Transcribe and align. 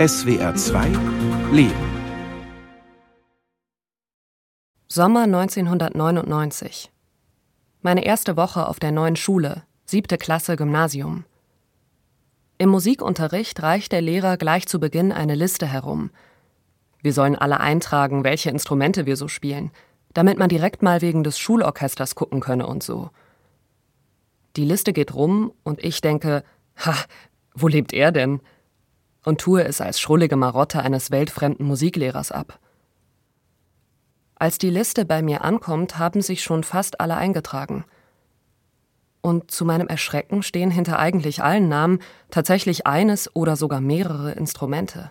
SWR 0.00 0.54
2 0.54 0.86
Leben. 1.52 1.74
Sommer 4.88 5.24
1999. 5.24 6.90
Meine 7.82 8.06
erste 8.06 8.34
Woche 8.38 8.66
auf 8.66 8.80
der 8.80 8.92
neuen 8.92 9.16
Schule, 9.16 9.64
siebte 9.84 10.16
Klasse 10.16 10.56
Gymnasium. 10.56 11.26
Im 12.56 12.70
Musikunterricht 12.70 13.62
reicht 13.62 13.92
der 13.92 14.00
Lehrer 14.00 14.38
gleich 14.38 14.66
zu 14.66 14.80
Beginn 14.80 15.12
eine 15.12 15.34
Liste 15.34 15.66
herum. 15.66 16.08
Wir 17.02 17.12
sollen 17.12 17.36
alle 17.36 17.60
eintragen, 17.60 18.24
welche 18.24 18.48
Instrumente 18.48 19.04
wir 19.04 19.18
so 19.18 19.28
spielen, 19.28 19.70
damit 20.14 20.38
man 20.38 20.48
direkt 20.48 20.80
mal 20.80 21.02
wegen 21.02 21.24
des 21.24 21.38
Schulorchesters 21.38 22.14
gucken 22.14 22.40
könne 22.40 22.66
und 22.66 22.82
so. 22.82 23.10
Die 24.56 24.64
Liste 24.64 24.94
geht 24.94 25.12
rum 25.14 25.52
und 25.62 25.84
ich 25.84 26.00
denke, 26.00 26.42
ha, 26.86 26.94
wo 27.52 27.68
lebt 27.68 27.92
er 27.92 28.12
denn? 28.12 28.40
Und 29.24 29.40
tue 29.40 29.64
es 29.64 29.80
als 29.80 30.00
schrullige 30.00 30.36
Marotte 30.36 30.82
eines 30.82 31.10
weltfremden 31.10 31.66
Musiklehrers 31.66 32.32
ab. 32.32 32.58
Als 34.34 34.58
die 34.58 34.70
Liste 34.70 35.04
bei 35.04 35.20
mir 35.20 35.44
ankommt, 35.44 35.98
haben 35.98 36.22
sich 36.22 36.42
schon 36.42 36.64
fast 36.64 37.00
alle 37.00 37.16
eingetragen– 37.16 37.84
und 39.22 39.50
zu 39.50 39.64
meinem 39.64 39.86
Erschrecken 39.86 40.42
stehen 40.42 40.70
hinter 40.70 40.98
eigentlich 40.98 41.42
allen 41.42 41.68
Namen 41.68 42.00
tatsächlich 42.30 42.86
eines 42.86 43.34
oder 43.34 43.56
sogar 43.56 43.80
mehrere 43.80 44.32
Instrumente. 44.32 45.10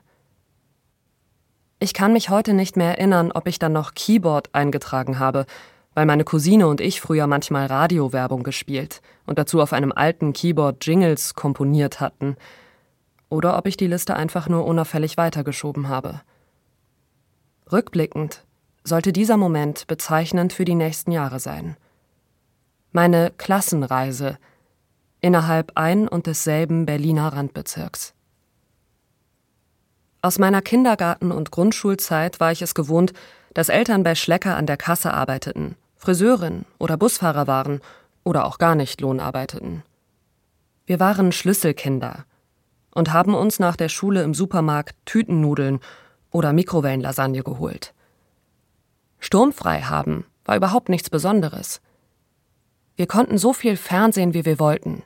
Ich 1.79 1.93
kann 1.93 2.13
mich 2.13 2.29
heute 2.29 2.53
nicht 2.53 2.75
mehr 2.75 2.97
erinnern, 2.97 3.31
ob 3.31 3.47
ich 3.47 3.59
dann 3.59 3.71
noch 3.71 3.93
Keyboard 3.93 4.53
eingetragen 4.53 5.19
habe, 5.19 5.45
weil 5.93 6.05
meine 6.05 6.23
Cousine 6.23 6.67
und 6.67 6.81
ich 6.81 7.01
früher 7.01 7.27
manchmal 7.27 7.67
Radiowerbung 7.67 8.43
gespielt 8.43 9.01
und 9.25 9.39
dazu 9.39 9.61
auf 9.61 9.73
einem 9.73 9.91
alten 9.91 10.33
Keyboard 10.33 10.85
Jingles 10.85 11.35
komponiert 11.35 11.99
hatten, 11.99 12.35
oder 13.29 13.57
ob 13.57 13.67
ich 13.67 13.77
die 13.77 13.87
Liste 13.87 14.15
einfach 14.15 14.49
nur 14.49 14.65
unauffällig 14.65 15.17
weitergeschoben 15.17 15.87
habe. 15.87 16.21
Rückblickend 17.71 18.43
sollte 18.83 19.13
dieser 19.13 19.37
Moment 19.37 19.87
bezeichnend 19.87 20.53
für 20.53 20.65
die 20.65 20.75
nächsten 20.75 21.11
Jahre 21.11 21.39
sein 21.39 21.77
meine 22.91 23.31
Klassenreise 23.37 24.37
innerhalb 25.21 25.73
ein 25.75 26.07
und 26.07 26.25
desselben 26.25 26.85
Berliner 26.85 27.33
Randbezirks. 27.33 28.13
Aus 30.21 30.39
meiner 30.39 30.61
Kindergarten- 30.61 31.31
und 31.31 31.51
Grundschulzeit 31.51 32.39
war 32.39 32.51
ich 32.51 32.61
es 32.61 32.73
gewohnt, 32.73 33.13
dass 33.53 33.69
Eltern 33.69 34.03
bei 34.03 34.15
Schlecker 34.15 34.57
an 34.57 34.65
der 34.65 34.77
Kasse 34.77 35.13
arbeiteten, 35.13 35.75
Friseurin 35.95 36.65
oder 36.77 36.97
Busfahrer 36.97 37.47
waren 37.47 37.79
oder 38.23 38.45
auch 38.45 38.57
gar 38.57 38.75
nicht 38.75 39.01
Lohn 39.01 39.19
arbeiteten. 39.19 39.83
Wir 40.85 40.99
waren 40.99 41.31
Schlüsselkinder 41.31 42.25
und 42.91 43.13
haben 43.13 43.33
uns 43.33 43.59
nach 43.59 43.75
der 43.75 43.89
Schule 43.89 44.23
im 44.23 44.33
Supermarkt 44.33 44.95
Tütennudeln 45.05 45.79
oder 46.31 46.53
Mikrowellenlasagne 46.53 47.43
geholt. 47.43 47.93
Sturmfrei 49.19 49.81
haben 49.81 50.25
war 50.45 50.55
überhaupt 50.55 50.89
nichts 50.89 51.09
Besonderes. 51.09 51.81
Wir 52.95 53.07
konnten 53.07 53.37
so 53.37 53.53
viel 53.53 53.77
Fernsehen, 53.77 54.33
wie 54.33 54.45
wir 54.45 54.59
wollten, 54.59 55.03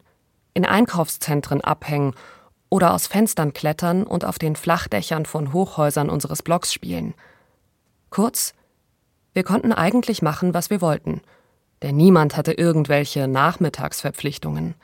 in 0.53 0.65
Einkaufszentren 0.65 1.61
abhängen 1.61 2.13
oder 2.69 2.93
aus 2.93 3.07
Fenstern 3.07 3.53
klettern 3.53 4.03
und 4.03 4.25
auf 4.25 4.39
den 4.39 4.55
Flachdächern 4.55 5.25
von 5.25 5.53
Hochhäusern 5.53 6.09
unseres 6.09 6.41
Blocks 6.41 6.73
spielen. 6.73 7.13
Kurz, 8.09 8.53
wir 9.33 9.43
konnten 9.43 9.73
eigentlich 9.73 10.21
machen, 10.21 10.53
was 10.53 10.69
wir 10.69 10.81
wollten, 10.81 11.21
denn 11.81 11.95
niemand 11.95 12.37
hatte 12.37 12.53
irgendwelche 12.53 13.27
Nachmittagsverpflichtungen. 13.27 14.75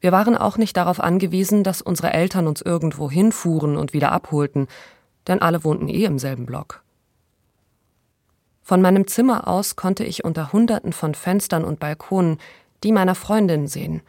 Wir 0.00 0.12
waren 0.12 0.36
auch 0.36 0.56
nicht 0.56 0.76
darauf 0.76 1.00
angewiesen, 1.00 1.62
dass 1.62 1.82
unsere 1.82 2.12
Eltern 2.12 2.46
uns 2.46 2.62
irgendwo 2.62 3.10
hinfuhren 3.10 3.76
und 3.76 3.92
wieder 3.92 4.12
abholten, 4.12 4.66
denn 5.26 5.42
alle 5.42 5.62
wohnten 5.62 5.88
eh 5.88 6.04
im 6.04 6.18
selben 6.18 6.46
Block. 6.46 6.82
Von 8.62 8.82
meinem 8.82 9.06
Zimmer 9.06 9.48
aus 9.48 9.76
konnte 9.76 10.04
ich 10.04 10.24
unter 10.24 10.52
Hunderten 10.52 10.92
von 10.92 11.14
Fenstern 11.14 11.64
und 11.64 11.80
Balkonen 11.80 12.38
die 12.82 12.92
meiner 12.92 13.14
Freundin 13.14 13.66
sehen 13.66 14.02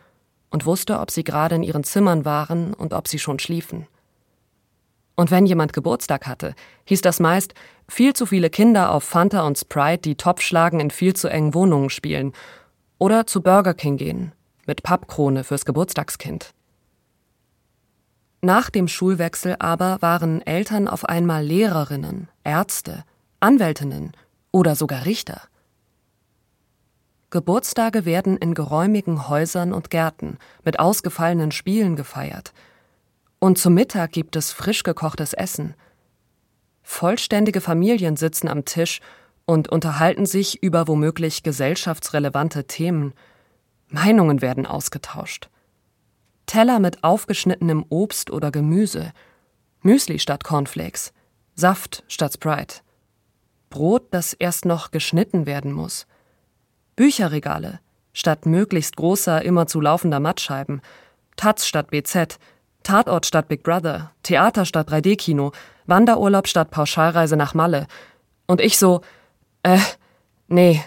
und 0.50 0.66
wusste, 0.66 1.00
ob 1.00 1.12
sie 1.12 1.24
gerade 1.24 1.56
in 1.56 1.64
ihren 1.64 1.84
Zimmern 1.84 2.26
waren 2.26 2.74
und 2.74 2.94
ob 2.94 3.08
sie 3.08 3.20
schon 3.20 3.40
schliefen. 3.40 3.88
Und 5.16 5.32
wenn 5.32 5.46
jemand 5.46 5.74
Geburtstag 5.74 6.26
hatte, 6.26 6.56
hieß 6.86 7.02
das 7.02 7.20
meist, 7.20 7.54
viel 7.88 8.14
zu 8.14 8.26
viele 8.26 8.50
Kinder 8.50 8.92
auf 8.92 9.04
Fanta 9.04 9.46
und 9.46 9.58
Sprite, 9.58 10.02
die 10.02 10.16
Topfschlagen 10.16 10.80
in 10.80 10.90
viel 10.90 11.16
zu 11.16 11.28
engen 11.28 11.54
Wohnungen 11.54 11.90
spielen, 11.90 12.34
oder 12.98 13.26
zu 13.26 13.42
Burger 13.42 13.74
King 13.74 13.98
gehen, 13.98 14.32
mit 14.66 14.84
Pappkrone 14.84 15.44
fürs 15.44 15.66
Geburtstagskind. 15.66 16.54
Nach 18.42 18.70
dem 18.70 18.88
Schulwechsel 18.88 19.56
aber 19.60 20.02
waren 20.02 20.42
Eltern 20.46 20.88
auf 20.88 21.06
einmal 21.06 21.44
Lehrerinnen, 21.44 22.28
Ärzte, 22.44 23.04
Anwältinnen 23.40 24.14
oder 24.52 24.76
sogar 24.76 25.06
Richter. 25.06 25.42
Geburtstage 27.30 28.04
werden 28.04 28.36
in 28.38 28.54
geräumigen 28.54 29.30
Häusern 29.30 29.74
und 29.74 29.90
Gärten 29.90 30.38
mit 30.66 30.80
ausgefallenen 30.80 31.52
Spielen 31.52 31.96
gefeiert. 31.96 32.52
Und 33.40 33.58
zum 33.58 33.74
Mittag 33.74 34.12
gibt 34.12 34.36
es 34.36 34.52
frisch 34.52 34.84
gekochtes 34.84 35.34
Essen. 35.34 35.74
Vollständige 36.84 37.62
Familien 37.62 38.18
sitzen 38.18 38.50
am 38.50 38.66
Tisch 38.66 39.00
und 39.46 39.70
unterhalten 39.70 40.26
sich 40.26 40.62
über 40.62 40.88
womöglich 40.88 41.42
gesellschaftsrelevante 41.42 42.66
Themen. 42.66 43.14
Meinungen 43.92 44.42
werden 44.42 44.66
ausgetauscht. 44.66 45.50
Teller 46.46 46.80
mit 46.80 47.04
aufgeschnittenem 47.04 47.86
Obst 47.90 48.32
oder 48.32 48.52
Gemüse, 48.52 49.14
Müsli 49.82 50.20
statt 50.20 50.44
Cornflakes, 50.44 51.14
Saft 51.56 52.04
statt 52.08 52.34
Sprite. 52.34 52.82
Brot, 53.70 54.08
das 54.12 54.34
erst 54.34 54.66
noch 54.66 54.92
geschnitten 54.92 55.46
werden 55.46 55.72
muss. 55.72 56.08
Bücherregale 56.96 57.80
statt 58.14 58.46
möglichst 58.46 58.98
großer, 58.98 59.42
immer 59.44 59.68
zu 59.68 59.82
laufender 59.82 60.20
Mattscheiben. 60.20 60.82
Taz 61.36 61.66
statt 61.66 61.92
BZ. 61.92 62.40
Tatort 62.84 63.26
statt 63.26 63.48
Big 63.48 63.64
Brother. 63.64 64.12
Theater 64.24 64.66
statt 64.66 64.90
3D-Kino. 64.90 65.52
Wanderurlaub 65.86 66.48
statt 66.48 66.72
Pauschalreise 66.72 67.38
nach 67.38 67.54
Malle. 67.54 67.88
Und 68.48 68.62
ich 68.62 68.78
so, 68.78 69.02
äh, 69.64 69.80
nee, 70.48 70.82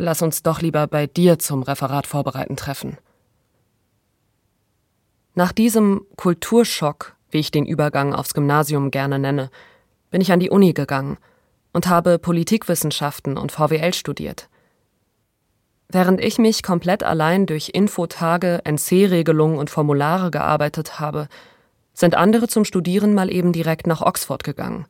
lass 0.00 0.22
uns 0.22 0.42
doch 0.42 0.60
lieber 0.60 0.86
bei 0.86 1.06
dir 1.06 1.38
zum 1.38 1.62
Referat 1.62 2.06
vorbereiten 2.06 2.56
treffen. 2.56 2.98
Nach 5.34 5.52
diesem 5.52 6.06
Kulturschock, 6.16 7.16
wie 7.30 7.38
ich 7.38 7.50
den 7.50 7.66
Übergang 7.66 8.14
aufs 8.14 8.34
Gymnasium 8.34 8.90
gerne 8.90 9.18
nenne, 9.18 9.50
bin 10.10 10.20
ich 10.20 10.32
an 10.32 10.40
die 10.40 10.50
Uni 10.50 10.72
gegangen– 10.72 11.18
und 11.72 11.86
habe 11.86 12.18
Politikwissenschaften 12.18 13.36
und 13.36 13.52
VWL 13.52 13.94
studiert. 13.94 14.48
Während 15.88 16.20
ich 16.20 16.38
mich 16.38 16.62
komplett 16.62 17.02
allein 17.02 17.46
durch 17.46 17.70
Infotage, 17.70 18.60
NC-Regelungen 18.64 19.58
und 19.58 19.70
Formulare 19.70 20.30
gearbeitet 20.30 21.00
habe, 21.00 21.28
sind 21.92 22.14
andere 22.14 22.48
zum 22.48 22.64
Studieren 22.64 23.12
mal 23.12 23.30
eben 23.30 23.52
direkt 23.52 23.86
nach 23.86 24.00
Oxford 24.00 24.44
gegangen. 24.44 24.86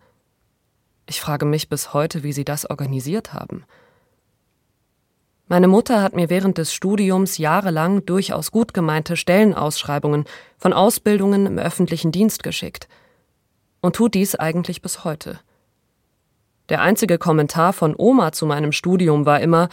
Ich 1.07 1.21
frage 1.21 1.47
mich 1.47 1.69
bis 1.69 1.95
heute, 1.95 2.23
wie 2.23 2.33
sie 2.33 2.45
das 2.45 2.69
organisiert 2.69 3.33
haben. 3.33 3.65
Meine 5.51 5.67
Mutter 5.67 6.01
hat 6.01 6.15
mir 6.15 6.31
während 6.31 6.59
des 6.59 6.73
Studiums 6.73 7.37
jahrelang 7.37 8.07
durchaus 8.07 8.53
gut 8.53 8.73
gemeinte 8.73 9.17
Stellenausschreibungen 9.17 10.25
von 10.57 10.73
Ausbildungen 10.73 11.45
im 11.45 11.59
öffentlichen 11.59 12.13
Dienst 12.13 12.45
geschickt 12.45 12.87
und 13.81 13.97
tut 13.97 14.15
dies 14.15 14.37
eigentlich 14.37 14.81
bis 14.81 15.03
heute. 15.03 15.41
Der 16.69 16.83
einzige 16.83 17.19
Kommentar 17.19 17.73
von 17.73 17.97
Oma 17.99 18.31
zu 18.31 18.47
meinem 18.47 18.71
Studium 18.71 19.27
war 19.27 19.41
immer, 19.41 19.71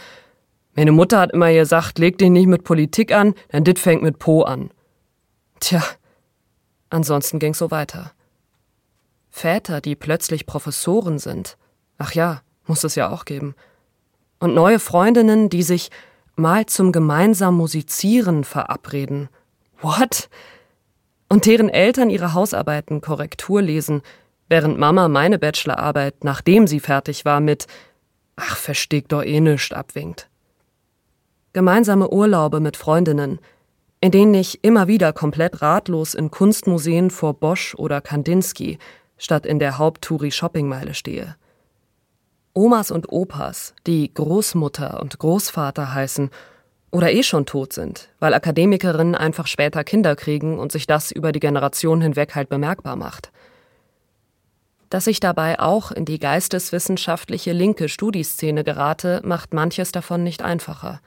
meine 0.74 0.90
Mutter 0.90 1.20
hat 1.20 1.30
immer 1.30 1.52
gesagt, 1.52 2.00
leg 2.00 2.18
dich 2.18 2.30
nicht 2.30 2.48
mit 2.48 2.64
Politik 2.64 3.12
an, 3.12 3.36
denn 3.52 3.62
dit 3.62 3.78
fängt 3.78 4.02
mit 4.02 4.18
Po 4.18 4.42
an. 4.42 4.72
Tja, 5.60 5.84
ansonsten 6.90 7.38
ging's 7.38 7.58
so 7.58 7.70
weiter. 7.70 8.10
Väter, 9.30 9.80
die 9.80 9.94
plötzlich 9.94 10.44
Professoren 10.44 11.20
sind. 11.20 11.56
Ach 11.98 12.14
ja, 12.14 12.42
muss 12.66 12.82
es 12.82 12.96
ja 12.96 13.10
auch 13.10 13.24
geben. 13.24 13.54
Und 14.38 14.54
neue 14.54 14.78
Freundinnen, 14.78 15.48
die 15.48 15.62
sich 15.62 15.90
mal 16.36 16.66
zum 16.66 16.92
gemeinsam 16.92 17.56
Musizieren 17.56 18.44
verabreden. 18.44 19.28
What? 19.80 20.28
Und 21.28 21.46
deren 21.46 21.68
Eltern 21.68 22.10
ihre 22.10 22.34
Hausarbeiten 22.34 23.00
Korrektur 23.00 23.60
lesen, 23.60 24.02
während 24.48 24.78
Mama 24.78 25.08
meine 25.08 25.38
Bachelorarbeit, 25.38 26.24
nachdem 26.24 26.66
sie 26.66 26.80
fertig 26.80 27.24
war, 27.24 27.40
mit 27.40 27.66
Ach, 28.36 28.56
versteht 28.56 29.10
doch 29.10 29.24
eh 29.24 29.40
nischt 29.40 29.72
abwinkt. 29.72 30.28
Gemeinsame 31.52 32.08
Urlaube 32.10 32.60
mit 32.60 32.76
Freundinnen, 32.76 33.40
in 34.00 34.12
denen 34.12 34.34
ich 34.34 34.62
immer 34.62 34.86
wieder 34.86 35.12
komplett 35.12 35.60
ratlos 35.60 36.14
in 36.14 36.30
Kunstmuseen 36.30 37.10
vor 37.10 37.34
Bosch 37.34 37.74
oder 37.74 38.00
Kandinsky 38.00 38.78
statt 39.16 39.44
in 39.44 39.58
der 39.58 39.78
Haupttouri-Shoppingmeile 39.78 40.94
stehe. 40.94 41.34
Omas 42.58 42.90
und 42.90 43.12
Opas, 43.12 43.72
die 43.86 44.12
Großmutter 44.12 45.00
und 45.00 45.20
Großvater 45.20 45.94
heißen 45.94 46.28
Oder 46.90 47.12
eh 47.12 47.22
schon 47.22 47.46
tot 47.46 47.72
sind, 47.72 48.08
weil 48.18 48.34
Akademikerinnen 48.34 49.14
einfach 49.14 49.46
später 49.46 49.84
Kinder 49.84 50.16
kriegen 50.16 50.58
und 50.58 50.72
sich 50.72 50.88
das 50.88 51.12
über 51.12 51.30
die 51.30 51.38
Generation 51.38 52.00
hinweg 52.00 52.34
halt 52.34 52.48
bemerkbar 52.48 52.96
macht. 52.96 53.30
Dass 54.90 55.06
ich 55.06 55.20
dabei 55.20 55.60
auch 55.60 55.92
in 55.92 56.04
die 56.04 56.18
geisteswissenschaftliche 56.18 57.52
linke 57.52 57.88
Studieszene 57.88 58.64
gerate, 58.64 59.20
macht 59.22 59.54
manches 59.54 59.92
davon 59.92 60.24
nicht 60.24 60.42
einfacher. 60.42 61.00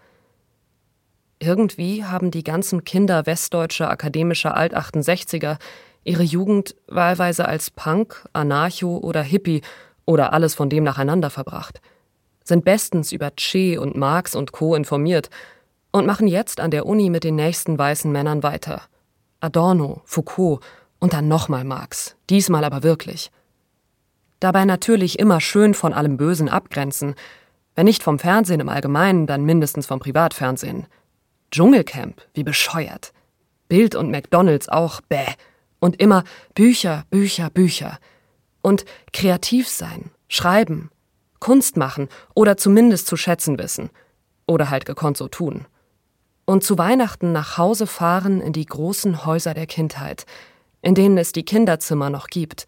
Irgendwie 1.39 2.06
haben 2.06 2.31
die 2.31 2.45
ganzen 2.45 2.86
Kinder 2.86 3.25
westdeutscher 3.25 3.89
akademischer 3.89 4.56
Alt-68er 4.56 5.57
ihre 6.06 6.24
Jugend 6.24 6.75
wahlweise 6.88 7.45
als 7.45 7.71
Punk, 7.71 8.25
Anarcho 8.31 9.00
oder 9.00 9.21
Hippie 9.21 9.62
oder 10.06 10.33
alles 10.33 10.53
von 10.56 10.69
dem 10.69 10.83
nacheinander 10.83 11.30
verbracht, 11.30 11.81
sind 12.44 12.65
bestens 12.65 13.12
über 13.12 13.31
Che 13.36 13.77
und 13.77 13.95
Marx 13.95 14.36
und 14.36 14.51
Co. 14.51 14.75
informiert 14.75 15.30
und 15.92 16.06
machen 16.06 16.27
jetzt 16.27 16.59
an 16.59 16.71
der 16.71 16.86
Uni 16.86 17.09
mit 17.09 17.24
den 17.24 17.36
nächsten 17.36 17.77
weißen 17.77 18.12
Männern 18.12 18.44
weiter. 18.44 18.81
Adorno, 19.39 20.01
Foucault 20.06 20.62
und 21.00 21.13
dann 21.13 21.27
nochmal 21.27 21.63
Marx, 21.63 22.15
diesmal 22.30 22.63
aber 22.63 22.83
wirklich. 22.83 23.31
Dabei 24.39 24.65
natürlich 24.65 25.19
immer 25.19 25.39
schön 25.39 25.74
von 25.74 25.94
allem 25.94 26.18
Bösen 26.18 26.50
abgrenzen, 26.50 27.15
wenn 27.75 27.86
nicht 27.86 28.03
vom 28.03 28.19
Fernsehen 28.19 28.59
im 28.59 28.69
Allgemeinen, 28.69 29.27
dann 29.27 29.45
mindestens 29.45 29.86
vom 29.86 30.00
Privatfernsehen– 30.00 30.88
Dschungelcamp, 31.51 32.21
wie 32.33 32.44
bescheuert. 32.44 33.12
Bild 33.68 33.94
und 33.94 34.09
McDonalds 34.09 34.69
auch, 34.69 35.01
bäh. 35.01 35.25
Und 35.80 36.00
immer 36.00 36.24
Bücher, 36.56 37.03
Bücher, 37.09 37.50
Bücher. 37.50 38.00
Und 38.61 38.85
kreativ 39.13 39.67
sein, 39.67 40.11
schreiben, 40.27 40.91
Kunst 41.39 41.77
machen 41.77 42.07
oder 42.35 42.57
zumindest 42.57 43.07
zu 43.07 43.17
schätzen 43.17 43.57
wissen. 43.57 43.89
Oder 44.47 44.69
halt 44.69 44.85
gekonnt 44.85 45.17
so 45.17 45.27
tun. 45.27 45.65
Und 46.45 46.63
zu 46.63 46.77
Weihnachten 46.77 47.31
nach 47.31 47.57
Hause 47.57 47.87
fahren 47.87 48.41
in 48.41 48.53
die 48.53 48.65
großen 48.65 49.25
Häuser 49.25 49.53
der 49.53 49.67
Kindheit, 49.67 50.25
in 50.81 50.95
denen 50.95 51.17
es 51.17 51.31
die 51.31 51.45
Kinderzimmer 51.45 52.09
noch 52.09 52.27
gibt, 52.27 52.65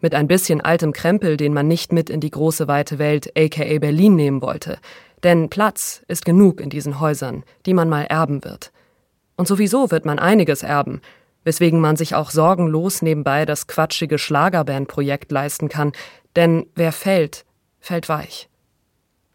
mit 0.00 0.14
ein 0.14 0.28
bisschen 0.28 0.60
altem 0.60 0.92
Krempel, 0.92 1.36
den 1.36 1.54
man 1.54 1.68
nicht 1.68 1.92
mit 1.92 2.10
in 2.10 2.20
die 2.20 2.30
große 2.30 2.68
weite 2.68 2.98
Welt, 2.98 3.32
aka 3.36 3.78
Berlin, 3.78 4.14
nehmen 4.14 4.42
wollte, 4.42 4.78
denn 5.22 5.48
Platz 5.48 6.02
ist 6.08 6.24
genug 6.24 6.60
in 6.60 6.70
diesen 6.70 7.00
Häusern, 7.00 7.44
die 7.64 7.74
man 7.74 7.88
mal 7.88 8.04
erben 8.04 8.44
wird. 8.44 8.72
Und 9.36 9.48
sowieso 9.48 9.90
wird 9.90 10.04
man 10.04 10.18
einiges 10.18 10.62
erben, 10.62 11.00
weswegen 11.46 11.80
man 11.80 11.94
sich 11.94 12.16
auch 12.16 12.30
sorgenlos 12.30 13.02
nebenbei 13.02 13.46
das 13.46 13.68
quatschige 13.68 14.18
Schlagerbandprojekt 14.18 15.30
leisten 15.30 15.68
kann, 15.68 15.92
denn 16.34 16.66
wer 16.74 16.90
fällt, 16.90 17.46
fällt 17.78 18.08
weich. 18.08 18.48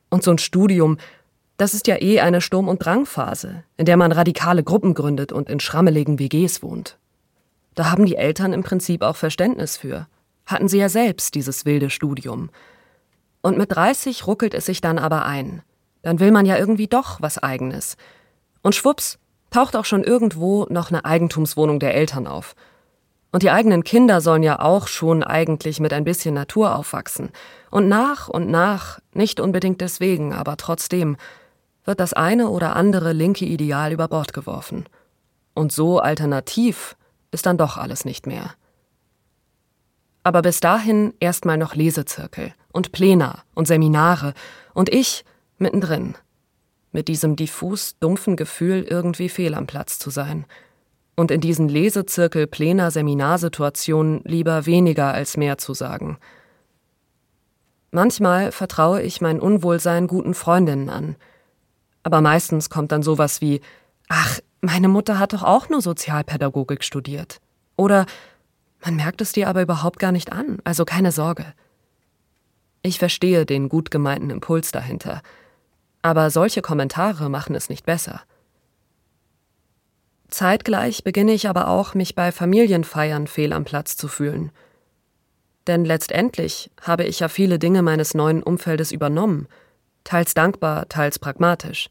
Und 0.10 0.22
so 0.22 0.32
ein 0.32 0.38
Studium, 0.38 0.98
das 1.56 1.74
ist 1.74 1.88
ja 1.88 2.02
eh 2.02 2.20
eine 2.20 2.42
Sturm- 2.42 2.68
und 2.68 2.84
Drangphase, 2.84 3.64
in 3.78 3.86
der 3.86 3.96
man 3.96 4.12
radikale 4.12 4.62
Gruppen 4.62 4.94
gründet 4.94 5.32
und 5.32 5.50
in 5.50 5.62
schrammeligen 5.62 6.20
WGs 6.20 6.62
wohnt. 6.62 7.00
Da 7.76 7.90
haben 7.90 8.06
die 8.06 8.18
Eltern 8.18 8.52
im 8.52 8.64
Prinzip 8.64 9.04
auch 9.04 9.16
Verständnis 9.16 9.78
für. 9.78 10.08
Hatten 10.46 10.68
sie 10.68 10.80
ja 10.80 10.90
selbst 10.90 11.34
dieses 11.34 11.64
wilde 11.64 11.90
Studium. 11.90 12.50
Und 13.42 13.58
mit 13.58 13.74
30 13.74 14.28
ruckelt 14.28 14.54
es 14.54 14.66
sich 14.66 14.82
dann 14.82 15.00
aber 15.00 15.26
ein. 15.26 15.64
Dann 16.02 16.20
will 16.20 16.32
man 16.32 16.46
ja 16.46 16.58
irgendwie 16.58 16.88
doch 16.88 17.22
was 17.22 17.38
eigenes. 17.38 17.96
Und 18.64 18.76
schwupps, 18.76 19.18
taucht 19.52 19.76
auch 19.76 19.86
schon 19.86 20.04
irgendwo 20.04 20.66
noch 20.70 20.90
eine 20.90 21.06
Eigentumswohnung 21.06 21.80
der 21.80 21.94
Eltern 21.94 22.26
auf. 22.26 22.56
Und 23.32 23.44
die 23.44 23.52
eigenen 23.52 23.84
Kinder 23.84 24.20
sollen 24.20 24.44
ja 24.44 24.60
auch 24.60 24.88
schon 24.88 25.24
eigentlich 25.24 25.80
mit 25.80 25.94
ein 25.94 26.04
bisschen 26.04 26.34
Natur 26.34 26.76
aufwachsen. 26.76 27.30
Und 27.70 27.88
nach 27.88 28.28
und 28.28 28.50
nach, 28.50 29.00
nicht 29.14 29.40
unbedingt 29.40 29.80
deswegen, 29.80 30.34
aber 30.34 30.58
trotzdem, 30.58 31.16
wird 31.86 32.00
das 32.00 32.14
eine 32.14 32.50
oder 32.50 32.76
andere 32.76 33.14
linke 33.14 33.46
Ideal 33.46 33.92
über 33.92 34.08
Bord 34.08 34.34
geworfen. 34.34 34.86
Und 35.54 35.72
so 35.72 36.00
alternativ 36.00 36.96
ist 37.32 37.46
dann 37.46 37.58
doch 37.58 37.78
alles 37.78 38.06
nicht 38.06 38.28
mehr. 38.28 38.54
Aber 40.24 40.42
bis 40.42 40.60
dahin 40.60 41.14
erstmal 41.20 41.58
noch 41.58 41.74
Lesezirkel 41.74 42.54
und 42.72 42.92
Plena 42.92 43.44
und 43.56 43.68
Seminare 43.68 44.34
und 44.74 44.90
ich 44.90 45.26
mittendrin, 45.58 46.16
mit 46.92 47.08
diesem 47.08 47.36
diffus 47.36 47.98
dumpfen 48.00 48.36
Gefühl, 48.36 48.84
irgendwie 48.84 49.30
fehl 49.30 49.54
am 49.54 49.68
Platz 49.68 50.00
zu 50.00 50.10
sein. 50.10 50.46
Und 51.16 51.32
in 51.32 51.42
diesen 51.42 51.70
Lesezirkel 51.70 52.48
plener 52.48 52.92
Seminarsituationen 52.92 54.22
lieber 54.24 54.66
weniger 54.66 55.14
als 55.14 55.38
mehr 55.38 55.58
zu 55.58 55.74
sagen. 55.74 56.18
Manchmal 57.92 58.52
vertraue 58.52 59.02
ich 59.02 59.20
mein 59.20 59.40
Unwohlsein 59.40 60.08
guten 60.08 60.34
Freundinnen 60.34 60.90
an. 60.90 61.16
Aber 62.04 62.22
meistens 62.22 62.70
kommt 62.70 62.92
dann 62.92 63.04
sowas 63.04 63.42
wie, 63.42 63.62
ach, 64.08 64.40
meine 64.62 64.88
Mutter 64.88 65.20
hat 65.20 65.34
doch 65.34 65.44
auch 65.44 65.70
nur 65.70 65.82
Sozialpädagogik 65.82 66.84
studiert. 66.84 67.42
Oder, 67.76 68.06
man 68.84 68.96
merkt 68.96 69.22
es 69.22 69.34
dir 69.34 69.50
aber 69.50 69.62
überhaupt 69.62 70.00
gar 70.00 70.12
nicht 70.12 70.32
an, 70.32 70.60
also 70.64 70.86
keine 70.86 71.12
Sorge. 71.12 71.46
Ich 72.82 72.98
verstehe 72.98 73.46
den 73.46 73.70
gut 73.70 73.92
gemeinten 73.92 74.30
Impuls 74.30 74.72
dahinter. 74.72 75.22
Aber 76.02 76.30
solche 76.32 76.62
Kommentare 76.62 77.30
machen 77.30 77.56
es 77.56 77.70
nicht 77.70 77.86
besser. 77.86 78.22
Zeitgleich 80.30 81.04
beginne 81.04 81.34
ich 81.34 81.50
aber 81.50 81.68
auch, 81.68 81.94
mich 81.94 82.16
bei 82.16 82.32
Familienfeiern 82.32 83.28
fehl 83.28 83.54
am 83.54 83.66
Platz 83.66 83.98
zu 83.98 84.08
fühlen. 84.08 84.52
Denn 85.68 85.86
letztendlich 85.86 86.72
habe 86.82 87.04
ich 87.04 87.20
ja 87.20 87.28
viele 87.28 87.60
Dinge 87.60 87.82
meines 87.82 88.14
neuen 88.14 88.42
Umfeldes 88.42 88.92
übernommen, 88.92 89.48
teils 90.04 90.34
dankbar, 90.34 90.90
teils 90.90 91.20
pragmatisch. 91.20 91.90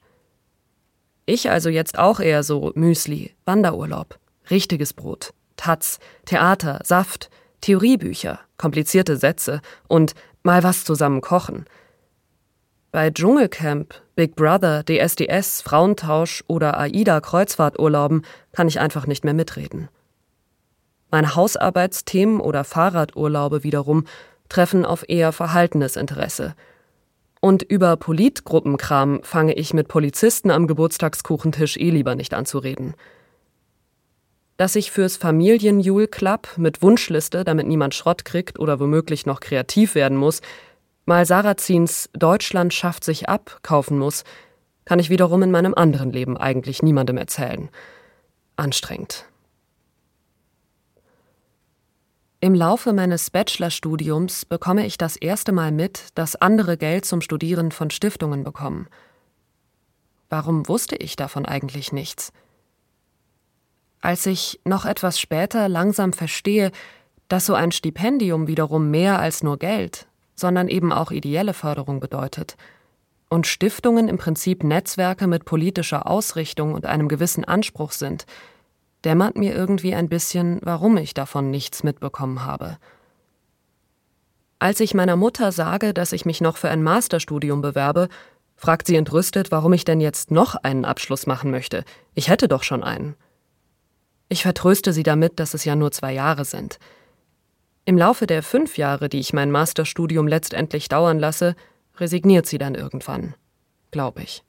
Ich 1.27 1.51
also 1.51 1.69
jetzt 1.69 1.99
auch 1.99 2.19
eher 2.19 2.43
so 2.43 2.73
Müsli, 2.75 3.37
Wanderurlaub, 3.45 4.19
richtiges 4.51 4.95
Brot, 4.95 5.33
Taz, 5.57 6.01
Theater, 6.25 6.81
Saft, 6.83 7.31
Theoriebücher, 7.61 8.41
komplizierte 8.57 9.17
Sätze 9.17 9.61
und 9.87 10.15
mal 10.43 10.65
was 10.65 10.85
zusammen 10.85 11.21
kochen– 11.21 11.67
bei 12.93 13.11
Dschungelcamp, 13.11 13.95
Big 14.17 14.35
Brother, 14.35 14.83
DSDS, 14.85 15.63
Frauentausch 15.63 16.43
oder 16.49 16.79
AIDA 16.79 17.21
Kreuzfahrturlauben 17.21 18.23
kann 18.53 18.69
ich 18.69 18.81
einfach 18.81 19.07
nicht 19.07 19.25
mehr 19.25 19.35
mitreden. 19.35 19.89
Meine 21.11 21.35
Hausarbeitsthemen 21.35 22.41
oder 22.41 22.65
Fahrradurlaube 22.65 23.63
wiederum 23.63 24.05
treffen 24.49 24.85
auf 24.85 25.09
eher 25.09 25.33
verhaltenes 25.33 25.97
Interesse. 25.97 26.55
Und 27.41 27.63
über 27.63 27.97
Politgruppenkram 27.97 29.21
fange 29.23 29.55
ich 29.55 29.73
mit 29.73 29.89
Polizisten 29.89 30.51
am 30.51 30.67
Geburtstagskuchentisch 30.67 31.77
eh 31.77 31.91
lieber 31.91 32.15
nicht 32.15 32.35
an 32.35 32.45
zu 32.45 32.59
reden. 32.59 32.95
Dass 34.57 34.77
ich 34.77 34.91
fürs 34.91 35.17
Familienjule 35.17 36.07
Club 36.07 36.49
mit 36.57 36.83
Wunschliste, 36.83 37.45
damit 37.45 37.67
niemand 37.67 37.95
Schrott 37.95 38.27
kriegt 38.27 38.59
oder 38.59 38.79
womöglich 38.79 39.25
noch 39.25 39.41
kreativ 39.41 39.95
werden 39.95 40.19
muss, 40.19 40.43
mal 41.11 41.27
Sarazins 41.27 42.09
Deutschland 42.13 42.73
schafft 42.73 43.03
sich 43.03 43.29
ab 43.29 43.59
kaufen 43.65 43.99
muss, 43.99 44.23
kann 44.85 45.01
ich 45.01 45.11
wiederum 45.11 45.43
in 45.43 45.51
meinem 45.51 45.75
anderen 45.75 46.13
Leben 46.13 46.37
eigentlich 46.37 46.85
niemandem 46.85 47.17
erzählen. 47.17 47.69
Anstrengend. 48.55 49.25
Im 52.39 52.55
Laufe 52.55 52.93
meines 52.93 53.29
Bachelorstudiums 53.31 54.45
bekomme 54.45 54.87
ich 54.87 54.99
das 54.99 55.17
erste 55.17 55.51
Mal 55.51 55.73
mit, 55.73 56.11
dass 56.15 56.37
andere 56.37 56.77
Geld 56.77 57.05
zum 57.05 57.23
Studieren 57.23 57.73
von 57.73 57.91
Stiftungen 57.91 58.45
bekommen. 58.45 58.87
Warum 60.29 60.69
wusste 60.69 60.95
ich 60.95 61.17
davon 61.17 61.45
eigentlich 61.45 61.91
nichts? 61.91 62.33
Als 64.01 64.27
ich 64.27 64.61
noch 64.65 64.85
etwas 64.85 65.19
später 65.19 65.69
langsam 65.69 66.13
verstehe, 66.13 66.71
dass 67.27 67.47
so 67.47 67.55
ein 67.55 67.73
Stipendium 67.73 68.47
wiederum 68.47 68.93
mehr 68.93 69.19
als 69.19 69.43
nur 69.43 69.59
Geld, 69.59 70.07
sondern 70.41 70.69
eben 70.69 70.93
auch 70.93 71.11
ideelle 71.11 71.55
Förderung 71.55 72.01
bedeutet. 72.01 72.57
Und 73.29 73.47
Stiftungen 73.47 74.09
im 74.09 74.19
Prinzip 74.19 74.65
Netzwerke 74.65 75.29
mit 75.29 75.45
politischer 75.45 76.09
Ausrichtung 76.09 76.75
und 76.75 76.87
einem 76.87 77.07
gewissen 77.07 77.45
Anspruch 77.45 77.93
sind, 77.93 78.27
dämmert 79.05 79.37
mir 79.37 79.55
irgendwie 79.55 79.95
ein 79.95 80.09
bisschen, 80.09 80.59
warum 80.63 80.97
ich 80.97 81.15
davon 81.15 81.51
nichts 81.51 81.85
mitbekommen 81.85 82.45
habe. 82.45 82.79
Als 84.59 84.81
ich 84.81 84.93
meiner 84.93 85.17
Mutter 85.17 85.53
sage, 85.53 85.95
dass 85.95 86.13
ich 86.13 86.27
mich 86.27 86.41
noch 86.41 86.57
für 86.57 86.69
ein 86.69 86.83
Masterstudium 86.83 87.63
bewerbe, 87.63 88.09
fragt 88.57 88.87
sie 88.87 88.97
entrüstet, 88.97 89.51
warum 89.51 89.73
ich 89.73 89.85
denn 89.85 90.01
jetzt 90.01 90.31
noch 90.31 90.55
einen 90.55 90.85
Abschluss 90.85 91.27
machen 91.27 91.51
möchte. 91.51 91.85
Ich 92.15 92.29
hätte 92.29 92.47
doch 92.47 92.63
schon 92.63 92.83
einen. 92.83 93.15
Ich 94.29 94.43
vertröste 94.43 94.93
sie 94.93 95.03
damit, 95.03 95.41
dass 95.41 95.55
es 95.55 95.65
ja 95.65 95.77
nur 95.77 95.93
zwei 95.93 96.13
Jahre 96.13 96.45
sind. 96.45 96.79
Im 97.91 97.99
Laufe 97.99 98.29
der 98.29 98.45
fünf 98.45 98.79
Jahre, 98.79 99.09
die 99.09 99.19
ich 99.19 99.33
mein 99.33 99.51
Masterstudium 99.51 100.29
letztendlich 100.29 100.89
dauern 100.89 101.19
lasse, 101.19 101.57
resigniert 101.97 102.47
sie 102.47 102.57
dann 102.57 102.77
irgendwann, 102.77 103.35
glaube 103.91 104.23
ich. 104.23 104.45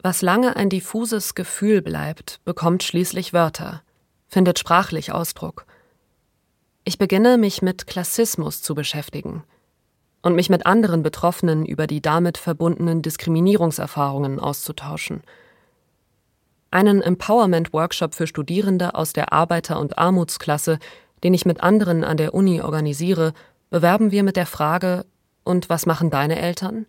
Was 0.00 0.22
lange 0.22 0.56
ein 0.56 0.70
diffuses 0.70 1.36
Gefühl 1.36 1.82
bleibt, 1.82 2.40
bekommt 2.44 2.82
schließlich 2.82 3.32
Wörter, 3.32 3.84
findet 4.26 4.58
sprachlich 4.58 5.12
Ausdruck. 5.12 5.66
Ich 6.82 6.98
beginne 6.98 7.38
mich 7.38 7.62
mit 7.62 7.86
Klassismus 7.86 8.60
zu 8.60 8.74
beschäftigen. 8.74 9.44
und 10.22 10.34
mich 10.34 10.50
mit 10.50 10.66
anderen 10.66 11.04
Betroffenen 11.04 11.64
über 11.64 11.86
die 11.86 12.02
damit 12.02 12.38
verbundenen 12.38 13.02
Diskriminierungserfahrungen 13.02 14.40
auszutauschen. 14.40 15.22
Einen 16.72 17.02
Empowerment-Workshop 17.02 18.16
für 18.16 18.26
Studierende 18.26 18.96
aus 18.96 19.12
der 19.12 19.32
Arbeiter- 19.32 19.78
und 19.78 19.96
Armutsklasse, 19.96 20.80
den 21.26 21.34
ich 21.34 21.44
mit 21.44 21.60
anderen 21.60 22.04
an 22.04 22.16
der 22.16 22.34
Uni 22.34 22.62
organisiere, 22.62 23.32
bewerben 23.68 24.12
wir 24.12 24.22
mit 24.22 24.36
der 24.36 24.46
Frage 24.46 25.04
Und 25.42 25.68
was 25.68 25.84
machen 25.84 26.08
deine 26.08 26.40
Eltern? 26.40 26.86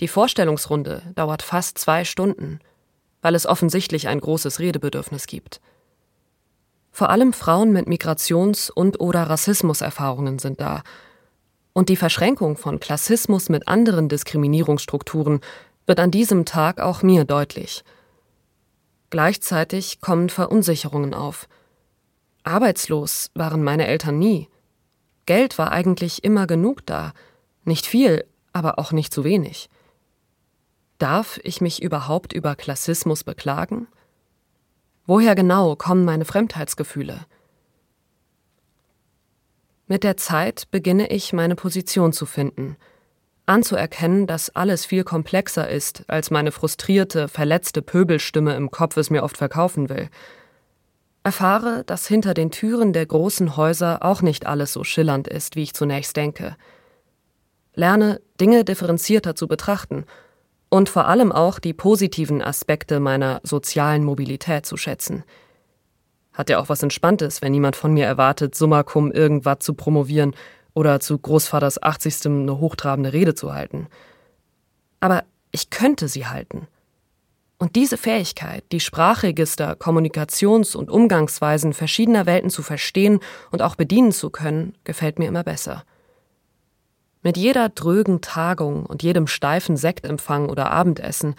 Die 0.00 0.08
Vorstellungsrunde 0.08 1.00
dauert 1.14 1.42
fast 1.42 1.78
zwei 1.78 2.02
Stunden, 2.02 2.58
weil 3.20 3.36
es 3.36 3.46
offensichtlich 3.46 4.08
ein 4.08 4.18
großes 4.18 4.58
Redebedürfnis 4.58 5.28
gibt. 5.28 5.60
Vor 6.90 7.10
allem 7.10 7.32
Frauen 7.32 7.72
mit 7.72 7.86
Migrations- 7.86 8.68
und 8.68 8.98
oder 8.98 9.30
Rassismuserfahrungen 9.30 10.40
sind 10.40 10.60
da. 10.60 10.82
Und 11.72 11.88
die 11.88 11.94
Verschränkung 11.94 12.56
von 12.56 12.80
Klassismus 12.80 13.48
mit 13.48 13.68
anderen 13.68 14.08
Diskriminierungsstrukturen 14.08 15.40
wird 15.86 16.00
an 16.00 16.10
diesem 16.10 16.46
Tag 16.46 16.80
auch 16.80 17.04
mir 17.04 17.24
deutlich. 17.24 17.84
Gleichzeitig 19.10 20.00
kommen 20.00 20.30
Verunsicherungen 20.30 21.14
auf. 21.14 21.46
Arbeitslos 22.44 23.30
waren 23.34 23.62
meine 23.62 23.86
Eltern 23.86 24.18
nie. 24.18 24.48
Geld 25.26 25.58
war 25.58 25.72
eigentlich 25.72 26.24
immer 26.24 26.46
genug 26.46 26.84
da. 26.86 27.12
Nicht 27.64 27.86
viel, 27.86 28.24
aber 28.52 28.78
auch 28.78 28.92
nicht 28.92 29.12
zu 29.12 29.24
wenig. 29.24 29.70
Darf 30.98 31.40
ich 31.42 31.60
mich 31.60 31.82
überhaupt 31.82 32.32
über 32.32 32.54
Klassismus 32.54 33.24
beklagen? 33.24 33.88
Woher 35.06 35.34
genau 35.34 35.76
kommen 35.76 36.04
meine 36.04 36.24
Fremdheitsgefühle? 36.24 37.26
Mit 39.88 40.04
der 40.04 40.16
Zeit 40.16 40.70
beginne 40.70 41.10
ich 41.10 41.32
meine 41.32 41.56
Position 41.56 42.12
zu 42.12 42.24
finden, 42.24 42.76
anzuerkennen, 43.46 44.26
dass 44.26 44.50
alles 44.50 44.86
viel 44.86 45.04
komplexer 45.04 45.68
ist, 45.68 46.04
als 46.08 46.30
meine 46.30 46.52
frustrierte, 46.52 47.28
verletzte 47.28 47.82
Pöbelstimme 47.82 48.54
im 48.54 48.70
Kopf 48.70 48.96
es 48.96 49.10
mir 49.10 49.22
oft 49.22 49.36
verkaufen 49.36 49.88
will. 49.88 50.08
Erfahre, 51.24 51.84
dass 51.84 52.06
hinter 52.06 52.34
den 52.34 52.50
Türen 52.50 52.92
der 52.92 53.06
großen 53.06 53.56
Häuser 53.56 54.04
auch 54.04 54.22
nicht 54.22 54.46
alles 54.46 54.72
so 54.72 54.82
schillernd 54.82 55.28
ist, 55.28 55.54
wie 55.54 55.62
ich 55.62 55.74
zunächst 55.74 56.16
denke. 56.16 56.56
Lerne, 57.74 58.20
Dinge 58.40 58.64
differenzierter 58.64 59.34
zu 59.34 59.46
betrachten 59.46 60.04
und 60.68 60.88
vor 60.88 61.06
allem 61.06 61.30
auch 61.30 61.58
die 61.58 61.74
positiven 61.74 62.42
Aspekte 62.42 62.98
meiner 62.98 63.40
sozialen 63.44 64.04
Mobilität 64.04 64.66
zu 64.66 64.76
schätzen. 64.76 65.22
Hat 66.32 66.50
ja 66.50 66.58
auch 66.58 66.68
was 66.68 66.82
Entspanntes, 66.82 67.40
wenn 67.40 67.52
niemand 67.52 67.76
von 67.76 67.92
mir 67.92 68.06
erwartet, 68.06 68.54
summa 68.54 68.82
cum 68.82 69.12
irgendwas 69.12 69.58
zu 69.60 69.74
promovieren 69.74 70.34
oder 70.74 70.98
zu 70.98 71.18
Großvaters 71.18 71.82
80. 71.82 72.26
eine 72.26 72.58
hochtrabende 72.58 73.12
Rede 73.12 73.34
zu 73.34 73.52
halten. 73.52 73.86
Aber 74.98 75.24
ich 75.50 75.70
könnte 75.70 76.08
sie 76.08 76.26
halten. 76.26 76.66
Und 77.62 77.76
diese 77.76 77.96
Fähigkeit, 77.96 78.64
die 78.72 78.80
Sprachregister, 78.80 79.76
Kommunikations- 79.76 80.74
und 80.74 80.90
Umgangsweisen 80.90 81.74
verschiedener 81.74 82.26
Welten 82.26 82.50
zu 82.50 82.60
verstehen 82.60 83.20
und 83.52 83.62
auch 83.62 83.76
bedienen 83.76 84.10
zu 84.10 84.30
können, 84.30 84.76
gefällt 84.82 85.20
mir 85.20 85.28
immer 85.28 85.44
besser. 85.44 85.84
Mit 87.22 87.36
jeder 87.36 87.68
drögen 87.68 88.20
Tagung 88.20 88.84
und 88.84 89.04
jedem 89.04 89.28
steifen 89.28 89.76
Sektempfang 89.76 90.48
oder 90.48 90.72
Abendessen 90.72 91.36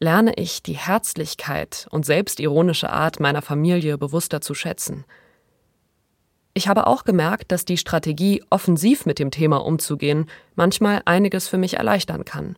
lerne 0.00 0.32
ich 0.36 0.62
die 0.62 0.78
Herzlichkeit 0.78 1.86
und 1.90 2.06
selbstironische 2.06 2.88
Art 2.88 3.20
meiner 3.20 3.42
Familie 3.42 3.98
bewusster 3.98 4.40
zu 4.40 4.54
schätzen. 4.54 5.04
Ich 6.54 6.66
habe 6.66 6.86
auch 6.86 7.04
gemerkt, 7.04 7.52
dass 7.52 7.66
die 7.66 7.76
Strategie, 7.76 8.42
offensiv 8.48 9.04
mit 9.04 9.18
dem 9.18 9.30
Thema 9.30 9.58
umzugehen, 9.58 10.30
manchmal 10.54 11.02
einiges 11.04 11.46
für 11.46 11.58
mich 11.58 11.74
erleichtern 11.76 12.24
kann. 12.24 12.56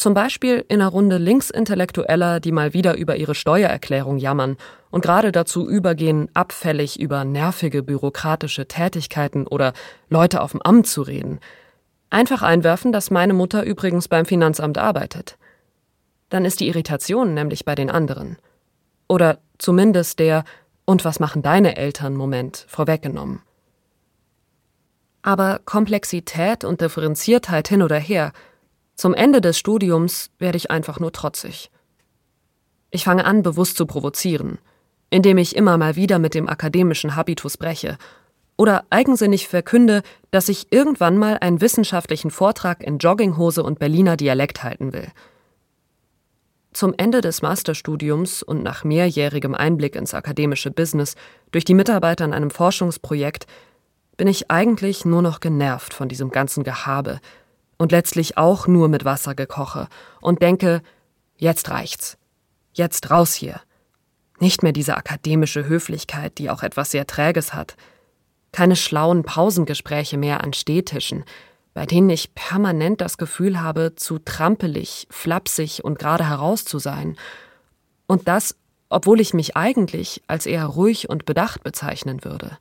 Zum 0.00 0.14
Beispiel 0.14 0.64
in 0.68 0.80
einer 0.80 0.90
Runde 0.90 1.18
Linksintellektueller, 1.18 2.40
die 2.40 2.52
mal 2.52 2.72
wieder 2.72 2.96
über 2.96 3.16
ihre 3.16 3.34
Steuererklärung 3.34 4.16
jammern 4.16 4.56
und 4.90 5.02
gerade 5.02 5.30
dazu 5.30 5.68
übergehen, 5.68 6.28
abfällig 6.32 6.98
über 6.98 7.24
nervige 7.24 7.82
bürokratische 7.82 8.66
Tätigkeiten 8.66 9.46
oder 9.46 9.74
Leute 10.08 10.40
auf 10.40 10.52
dem 10.52 10.62
Amt 10.62 10.86
zu 10.86 11.02
reden– 11.02 11.38
Einfach 12.10 12.42
einwerfen, 12.42 12.90
dass 12.90 13.12
meine 13.12 13.32
Mutter 13.32 13.62
übrigens 13.62 14.08
beim 14.08 14.26
Finanzamt 14.26 14.78
arbeitet. 14.78 15.38
Dann 16.28 16.44
ist 16.44 16.58
die 16.58 16.66
Irritation 16.66 17.34
nämlich 17.34 17.64
bei 17.64 17.76
den 17.76 17.88
anderen. 17.88 18.36
Oder 19.08 19.38
zumindest 19.58 20.18
der 20.18 20.44
Und 20.84 21.04
was 21.04 21.20
machen 21.20 21.42
deine 21.42 21.76
Eltern 21.76 22.16
Moment 22.16 22.66
vorweggenommen. 22.68 23.42
Aber 25.22 25.60
Komplexität 25.64 26.64
und 26.64 26.80
Differenziertheit 26.80 27.68
hin 27.68 27.82
oder 27.82 27.98
her, 27.98 28.32
zum 29.00 29.14
Ende 29.14 29.40
des 29.40 29.58
Studiums 29.58 30.30
werde 30.38 30.58
ich 30.58 30.70
einfach 30.70 31.00
nur 31.00 31.10
trotzig. 31.10 31.70
Ich 32.90 33.04
fange 33.04 33.24
an, 33.24 33.42
bewusst 33.42 33.78
zu 33.78 33.86
provozieren, 33.86 34.58
indem 35.08 35.38
ich 35.38 35.56
immer 35.56 35.78
mal 35.78 35.96
wieder 35.96 36.18
mit 36.18 36.34
dem 36.34 36.50
akademischen 36.50 37.16
Habitus 37.16 37.56
breche 37.56 37.96
oder 38.58 38.84
eigensinnig 38.90 39.48
verkünde, 39.48 40.02
dass 40.32 40.50
ich 40.50 40.70
irgendwann 40.70 41.16
mal 41.16 41.38
einen 41.40 41.62
wissenschaftlichen 41.62 42.30
Vortrag 42.30 42.82
in 42.82 42.98
Jogginghose 42.98 43.62
und 43.62 43.78
Berliner 43.78 44.18
Dialekt 44.18 44.62
halten 44.62 44.92
will. 44.92 45.08
Zum 46.74 46.92
Ende 46.98 47.22
des 47.22 47.40
Masterstudiums 47.40 48.42
und 48.42 48.62
nach 48.62 48.84
mehrjährigem 48.84 49.54
Einblick 49.54 49.96
ins 49.96 50.12
akademische 50.12 50.70
Business 50.70 51.14
durch 51.52 51.64
die 51.64 51.72
Mitarbeiter 51.72 52.26
an 52.26 52.34
einem 52.34 52.50
Forschungsprojekt 52.50 53.46
bin 54.18 54.28
ich 54.28 54.50
eigentlich 54.50 55.06
nur 55.06 55.22
noch 55.22 55.40
genervt 55.40 55.94
von 55.94 56.10
diesem 56.10 56.30
ganzen 56.30 56.64
Gehabe 56.64 57.18
und 57.80 57.90
letztlich 57.90 58.36
auch 58.36 58.68
nur 58.68 58.88
mit 58.88 59.04
Wasser 59.04 59.34
gekoche 59.34 59.88
und 60.20 60.42
denke, 60.42 60.82
jetzt 61.36 61.70
reicht's. 61.70 62.16
Jetzt 62.72 63.10
raus 63.10 63.34
hier. 63.34 63.60
Nicht 64.38 64.62
mehr 64.62 64.72
diese 64.72 64.96
akademische 64.96 65.66
Höflichkeit, 65.66 66.38
die 66.38 66.50
auch 66.50 66.62
etwas 66.62 66.92
sehr 66.92 67.06
Träges 67.06 67.54
hat– 67.54 67.76
keine 68.52 68.76
schlauen 68.76 69.22
Pausengespräche 69.22 70.16
mehr 70.16 70.42
an 70.42 70.52
Stehtischen, 70.52 71.24
bei 71.74 71.86
denen 71.86 72.10
ich 72.10 72.34
permanent 72.34 73.00
das 73.00 73.16
Gefühl 73.16 73.60
habe, 73.60 73.94
zu 73.94 74.18
trampelig, 74.18 75.06
flapsig 75.10 75.84
und 75.84 75.98
gerade 75.98 76.28
heraus 76.28 76.64
zu 76.64 76.78
sein. 76.78 77.16
Und 78.06 78.26
das, 78.26 78.56
obwohl 78.88 79.20
ich 79.20 79.34
mich 79.34 79.56
eigentlich 79.56 80.22
als 80.26 80.46
eher 80.46 80.66
ruhig 80.66 81.08
und 81.08 81.26
bedacht 81.26 81.62
bezeichnen 81.62 82.24
würde. 82.24 82.58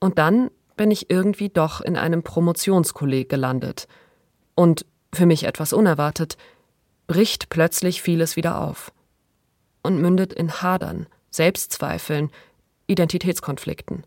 Und 0.00 0.18
dann 0.18 0.50
bin 0.80 0.90
ich 0.90 1.10
irgendwie 1.10 1.50
doch 1.50 1.82
in 1.82 1.98
einem 1.98 2.22
Promotionskolleg 2.22 3.28
gelandet. 3.28 3.86
Und, 4.54 4.86
für 5.12 5.26
mich 5.26 5.44
etwas 5.44 5.74
unerwartet, 5.74 6.38
bricht 7.06 7.50
plötzlich 7.50 8.00
vieles 8.00 8.34
wieder 8.34 8.58
auf. 8.62 8.90
Und 9.82 10.00
mündet 10.00 10.32
in 10.32 10.62
Hadern, 10.62 11.04
Selbstzweifeln, 11.30 12.30
Identitätskonflikten. 12.86 14.06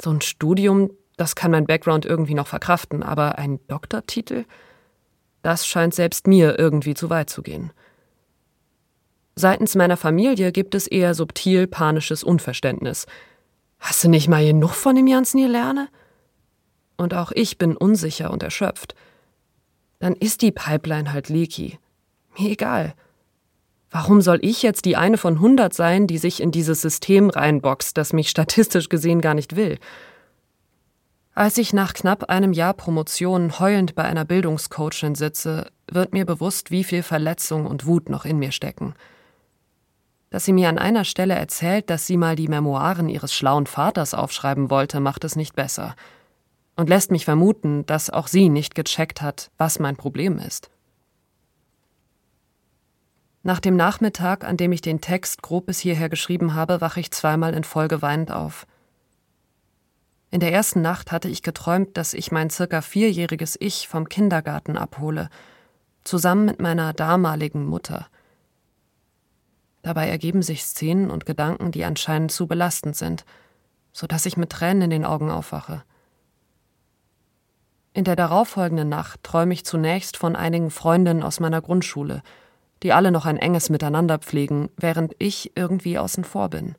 So 0.00 0.08
ein 0.08 0.22
Studium, 0.22 0.90
das 1.18 1.36
kann 1.36 1.50
mein 1.50 1.66
Background 1.66 2.06
irgendwie 2.06 2.32
noch 2.32 2.46
verkraften, 2.46 3.02
aber 3.02 3.36
ein 3.36 3.60
Doktortitel? 3.68 4.46
Das 5.42 5.66
scheint 5.66 5.94
selbst 5.94 6.26
mir 6.26 6.58
irgendwie 6.58 6.94
zu 6.94 7.10
weit 7.10 7.28
zu 7.28 7.42
gehen. 7.42 7.72
Seitens 9.36 9.74
meiner 9.74 9.98
Familie 9.98 10.50
gibt 10.50 10.74
es 10.74 10.86
eher 10.86 11.12
subtil 11.12 11.66
panisches 11.66 12.24
Unverständnis. 12.24 13.06
Hast 13.82 14.04
du 14.04 14.08
nicht 14.08 14.28
mal 14.28 14.46
genug 14.46 14.70
von 14.74 14.94
dem 14.94 15.08
Jansen 15.08 15.44
lerne? 15.48 15.88
Und 16.96 17.14
auch 17.14 17.32
ich 17.32 17.58
bin 17.58 17.76
unsicher 17.76 18.30
und 18.30 18.44
erschöpft. 18.44 18.94
Dann 19.98 20.14
ist 20.14 20.40
die 20.40 20.52
Pipeline 20.52 21.12
halt 21.12 21.28
leaky. 21.28 21.80
Mir 22.38 22.50
egal. 22.50 22.94
Warum 23.90 24.22
soll 24.22 24.38
ich 24.40 24.62
jetzt 24.62 24.84
die 24.84 24.96
eine 24.96 25.18
von 25.18 25.40
hundert 25.40 25.74
sein, 25.74 26.06
die 26.06 26.18
sich 26.18 26.40
in 26.40 26.52
dieses 26.52 26.80
System 26.80 27.28
reinboxt, 27.28 27.98
das 27.98 28.12
mich 28.12 28.30
statistisch 28.30 28.88
gesehen 28.88 29.20
gar 29.20 29.34
nicht 29.34 29.56
will? 29.56 29.78
Als 31.34 31.58
ich 31.58 31.72
nach 31.72 31.92
knapp 31.92 32.30
einem 32.30 32.52
Jahr 32.52 32.74
Promotion 32.74 33.58
heulend 33.58 33.96
bei 33.96 34.04
einer 34.04 34.24
Bildungscoachin 34.24 35.16
sitze, 35.16 35.72
wird 35.90 36.12
mir 36.12 36.24
bewusst, 36.24 36.70
wie 36.70 36.84
viel 36.84 37.02
Verletzung 37.02 37.66
und 37.66 37.84
Wut 37.84 38.08
noch 38.08 38.24
in 38.24 38.38
mir 38.38 38.52
stecken. 38.52 38.94
Dass 40.32 40.46
sie 40.46 40.54
mir 40.54 40.70
an 40.70 40.78
einer 40.78 41.04
Stelle 41.04 41.34
erzählt, 41.34 41.90
dass 41.90 42.06
sie 42.06 42.16
mal 42.16 42.36
die 42.36 42.48
Memoiren 42.48 43.10
ihres 43.10 43.34
schlauen 43.34 43.66
Vaters 43.66 44.14
aufschreiben 44.14 44.70
wollte, 44.70 44.98
macht 44.98 45.24
es 45.24 45.36
nicht 45.36 45.54
besser 45.54 45.94
und 46.74 46.88
lässt 46.88 47.10
mich 47.10 47.26
vermuten, 47.26 47.84
dass 47.84 48.08
auch 48.08 48.28
sie 48.28 48.48
nicht 48.48 48.74
gecheckt 48.74 49.20
hat, 49.20 49.50
was 49.58 49.78
mein 49.78 49.94
Problem 49.94 50.38
ist. 50.38 50.70
Nach 53.42 53.60
dem 53.60 53.76
Nachmittag, 53.76 54.44
an 54.44 54.56
dem 54.56 54.72
ich 54.72 54.80
den 54.80 55.02
Text 55.02 55.42
grob 55.42 55.66
bis 55.66 55.80
hierher 55.80 56.08
geschrieben 56.08 56.54
habe, 56.54 56.80
wache 56.80 57.00
ich 57.00 57.10
zweimal 57.10 57.52
in 57.52 57.64
Folge 57.64 58.00
weinend 58.00 58.30
auf. 58.30 58.66
In 60.30 60.40
der 60.40 60.50
ersten 60.50 60.80
Nacht 60.80 61.12
hatte 61.12 61.28
ich 61.28 61.42
geträumt, 61.42 61.98
dass 61.98 62.14
ich 62.14 62.32
mein 62.32 62.48
circa 62.48 62.80
vierjähriges 62.80 63.58
Ich 63.60 63.86
vom 63.86 64.08
Kindergarten 64.08 64.78
abhole, 64.78 65.28
zusammen 66.04 66.46
mit 66.46 66.62
meiner 66.62 66.94
damaligen 66.94 67.66
Mutter. 67.66 68.06
Dabei 69.82 70.08
ergeben 70.08 70.42
sich 70.42 70.64
Szenen 70.64 71.10
und 71.10 71.26
Gedanken, 71.26 71.72
die 71.72 71.84
anscheinend 71.84 72.30
zu 72.30 72.46
belastend 72.46 72.96
sind, 72.96 73.24
so 73.92 74.06
dass 74.06 74.26
ich 74.26 74.36
mit 74.36 74.50
Tränen 74.50 74.82
in 74.82 74.90
den 74.90 75.04
Augen 75.04 75.30
aufwache. 75.30 75.82
In 77.94 78.04
der 78.04 78.16
darauffolgenden 78.16 78.88
Nacht 78.88 79.22
träume 79.22 79.52
ich 79.52 79.66
zunächst 79.66 80.16
von 80.16 80.34
einigen 80.34 80.70
Freundinnen 80.70 81.22
aus 81.22 81.40
meiner 81.40 81.60
Grundschule, 81.60 82.22
die 82.82 82.92
alle 82.92 83.10
noch 83.10 83.26
ein 83.26 83.36
enges 83.36 83.68
Miteinander 83.68 84.18
pflegen, 84.18 84.70
während 84.76 85.14
ich 85.18 85.52
irgendwie 85.56 85.98
außen 85.98 86.24
vor 86.24 86.48
bin. 86.48 86.74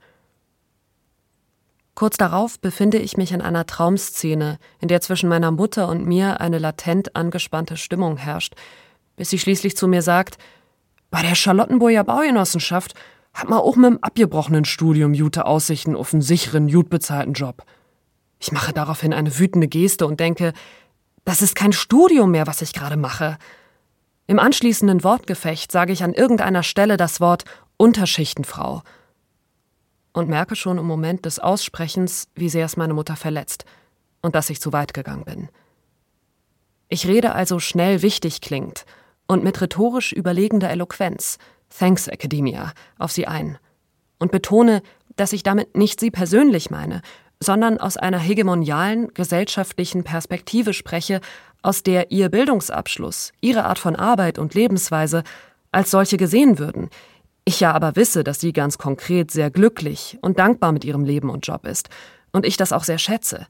Kurz 1.95 2.17
darauf 2.17 2.59
befinde 2.59 2.97
ich 2.97 3.17
mich 3.17 3.31
in 3.31 3.41
einer 3.41 3.67
Traumszene, 3.67 4.57
in 4.79 4.87
der 4.87 5.01
zwischen 5.01 5.29
meiner 5.29 5.51
Mutter 5.51 5.87
und 5.87 6.07
mir 6.07 6.41
eine 6.41 6.57
latent 6.57 7.15
angespannte 7.15 7.77
Stimmung 7.77 8.17
herrscht, 8.17 8.55
bis 9.15 9.29
sie 9.29 9.37
schließlich 9.37 9.77
zu 9.77 9.87
mir 9.87 10.01
sagt, 10.01 10.39
bei 11.13 11.21
der 11.21 11.35
Charlottenburger 11.35 12.03
Baugenossenschaft 12.03 12.95
hat 13.35 13.47
man 13.47 13.59
auch 13.59 13.75
mit 13.75 13.85
dem 13.85 13.99
abgebrochenen 14.03 14.65
Studium 14.65 15.13
gute 15.13 15.45
Aussichten 15.45 15.95
auf 15.95 16.11
einen 16.11 16.23
sicheren, 16.23 16.67
gut 16.67 16.89
bezahlten 16.89 17.33
Job. 17.33 17.61
Ich 18.39 18.51
mache 18.51 18.73
daraufhin 18.73 19.13
eine 19.13 19.37
wütende 19.37 19.67
Geste 19.67 20.07
und 20.07 20.19
denke, 20.19 20.53
das 21.23 21.43
ist 21.43 21.53
kein 21.53 21.71
Studium 21.71 22.31
mehr, 22.31 22.47
was 22.47 22.63
ich 22.63 22.73
gerade 22.73 22.97
mache. 22.97 23.37
Im 24.25 24.39
anschließenden 24.39 25.03
Wortgefecht 25.03 25.71
sage 25.71 25.93
ich 25.93 26.03
an 26.03 26.15
irgendeiner 26.15 26.63
Stelle 26.63 26.97
das 26.97 27.21
Wort 27.21 27.45
Unterschichtenfrau 27.77 28.81
und 30.13 30.29
merke 30.29 30.55
schon 30.55 30.79
im 30.79 30.87
Moment 30.87 31.25
des 31.25 31.37
Aussprechens, 31.37 32.27
wie 32.33 32.49
sehr 32.49 32.65
es 32.65 32.75
meine 32.75 32.95
Mutter 32.95 33.17
verletzt 33.17 33.65
und 34.23 34.33
dass 34.33 34.49
ich 34.49 34.59
zu 34.59 34.73
weit 34.73 34.95
gegangen 34.95 35.25
bin. 35.25 35.49
Ich 36.89 37.05
rede 37.05 37.33
also 37.33 37.59
schnell 37.59 38.01
wichtig 38.01 38.41
klingt 38.41 38.87
und 39.27 39.43
mit 39.43 39.59
rhetorisch 39.61 40.11
überlegender 40.11 40.69
Eloquenz, 40.69 41.37
Thanks 41.69 42.07
Academia, 42.07 42.73
auf 42.97 43.11
sie 43.11 43.27
ein 43.27 43.57
und 44.19 44.31
betone, 44.31 44.81
dass 45.15 45.33
ich 45.33 45.43
damit 45.43 45.75
nicht 45.75 45.99
sie 45.99 46.11
persönlich 46.11 46.69
meine, 46.69 47.01
sondern 47.39 47.77
aus 47.77 47.97
einer 47.97 48.19
hegemonialen 48.19 49.13
gesellschaftlichen 49.13 50.03
Perspektive 50.03 50.73
spreche, 50.73 51.19
aus 51.61 51.83
der 51.83 52.11
ihr 52.11 52.29
Bildungsabschluss, 52.29 53.31
ihre 53.41 53.65
Art 53.65 53.79
von 53.79 53.95
Arbeit 53.95 54.39
und 54.39 54.53
Lebensweise 54.53 55.23
als 55.71 55.91
solche 55.91 56.17
gesehen 56.17 56.59
würden. 56.59 56.89
Ich 57.45 57.59
ja 57.59 57.73
aber 57.73 57.95
wisse, 57.95 58.23
dass 58.23 58.39
sie 58.39 58.53
ganz 58.53 58.77
konkret 58.77 59.31
sehr 59.31 59.51
glücklich 59.51 60.17
und 60.21 60.39
dankbar 60.39 60.71
mit 60.71 60.85
ihrem 60.85 61.03
Leben 61.03 61.29
und 61.29 61.45
Job 61.45 61.65
ist 61.65 61.89
und 62.31 62.45
ich 62.45 62.55
das 62.55 62.71
auch 62.71 62.83
sehr 62.83 62.97
schätze. 62.99 63.47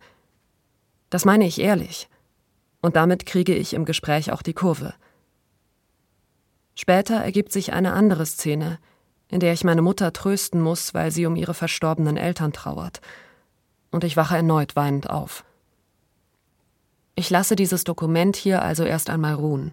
Das 1.10 1.26
meine 1.26 1.46
ich 1.46 1.62
ehrlich. 1.62 2.10
Und 2.82 2.96
damit 2.96 3.26
kriege 3.26 3.54
ich 3.54 3.74
im 3.74 3.86
Gespräch 3.86 4.32
auch 4.32 4.42
die 4.42 4.54
Kurve. 4.54 4.94
Später 6.76 7.16
ergibt 7.16 7.52
sich 7.52 7.74
eine 7.74 7.94
andere 7.94 8.26
Szene, 8.26 8.80
in 9.30 9.40
der 9.40 9.54
ich 9.54 9.64
meine 9.64 9.82
Mutter 9.82 10.14
trösten 10.14 10.62
muss, 10.62 10.94
weil 10.94 11.12
sie 11.12 11.26
um 11.26 11.36
ihre 11.36 11.54
verstorbenen 11.54 12.18
Eltern 12.18 12.54
trauert 12.54 13.02
und 13.94 14.04
ich 14.04 14.18
wache 14.18 14.36
erneut 14.36 14.76
weinend 14.76 15.10
auf. 15.10 15.46
Ich 17.16 17.30
lasse 17.30 17.56
dieses 17.56 17.84
Dokument 17.84 18.36
hier 18.36 18.64
also 18.64 18.84
erst 18.84 19.10
einmal 19.10 19.36
ruhen 19.36 19.72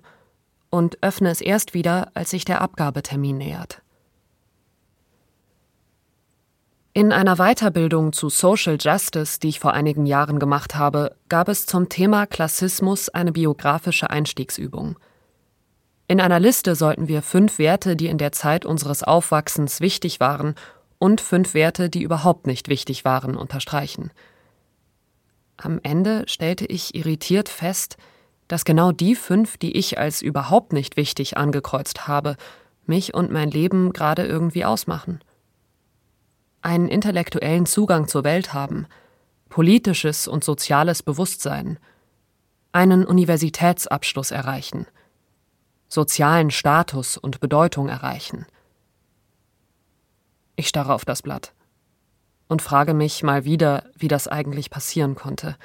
und 0.69 1.03
öffne 1.03 1.31
es 1.31 1.41
erst 1.41 1.75
wieder, 1.75 2.11
als 2.15 2.31
sich 2.31 2.45
der 2.45 2.61
Abgabetermin 2.61 3.39
nähert. 3.39 3.83
In 6.93 7.13
einer 7.13 7.37
Weiterbildung 7.37 8.13
zu 8.13 8.29
Social 8.29 8.77
Justice, 8.79 9.39
die 9.41 9.49
ich 9.49 9.61
vor 9.61 9.73
einigen 9.73 10.07
Jahren 10.07 10.39
gemacht 10.39 10.75
habe, 10.75 11.17
gab 11.29 11.49
es 11.49 11.65
zum 11.65 11.89
Thema 11.89 12.27
Klassismus 12.27 13.09
eine 13.09 13.33
biografische 13.33 14.11
Einstiegsübung. 14.11 14.99
In 16.11 16.21
einer 16.21 16.41
Liste 16.41 16.75
sollten 16.75 17.07
wir 17.07 17.23
fünf 17.23 17.61
Werte, 17.61 17.95
die 17.95 18.09
in 18.09 18.19
der 18.19 18.33
Zeit 18.33 18.67
unseres 18.67 19.05
Aufwachsens 19.05 19.81
wichtig 19.81 20.19
waren 20.19 20.57
und 20.99 21.21
fünf 21.21 21.55
Werte, 21.55 21.89
die 21.89 22.03
überhaupt 22.03 22.49
nicht 22.49 22.67
wichtig 22.67 23.05
waren, 23.05 23.37
unterstreichen. 23.37 24.11
Am 25.57 25.79
Ende 25.85 26.25
stellte 26.27 26.67
ich 26.67 26.97
irritiert 26.97 27.49
fest, 27.49 27.97
dass 28.49 28.65
genau 28.65 28.91
die 28.91 29.15
fünf, 29.15 29.57
die 29.57 29.77
ich 29.77 30.01
als 30.01 30.21
überhaupt 30.21 30.73
nicht 30.73 30.97
wichtig 30.97 31.37
angekreuzt 31.37 32.09
habe, 32.09 32.35
mich 32.87 33.15
und 33.15 33.31
mein 33.31 33.53
Leben 33.53 33.93
gerade 33.93 34.27
irgendwie 34.27 34.65
ausmachen. 34.65 35.21
Einen 36.61 36.89
intellektuellen 36.89 37.67
Zugang 37.67 38.09
zur 38.09 38.25
Welt 38.25 38.53
haben, 38.53 38.89
politisches 39.49 40.27
und 40.27 40.43
soziales 40.43 41.05
Bewusstsein, 41.05 41.79
einen 42.73 43.07
Universitätsabschluss 43.07 44.33
erreichen, 44.33 44.89
sozialen 45.91 46.51
Status 46.51 47.19
und 47.19 47.41
Bedeutung 47.41 47.91
erreichen– 47.91 48.47
ich 50.61 50.69
starre 50.69 50.93
auf 50.93 51.07
das 51.07 51.23
Blatt 51.23 51.55
und 52.47 52.61
frage 52.61 52.93
mich 52.93 53.23
mal 53.23 53.47
wieder, 53.47 53.85
wie 53.97 54.09
das 54.09 54.29
eigentlich 54.29 54.69
passieren 54.69 55.15
konnte. 55.15 55.57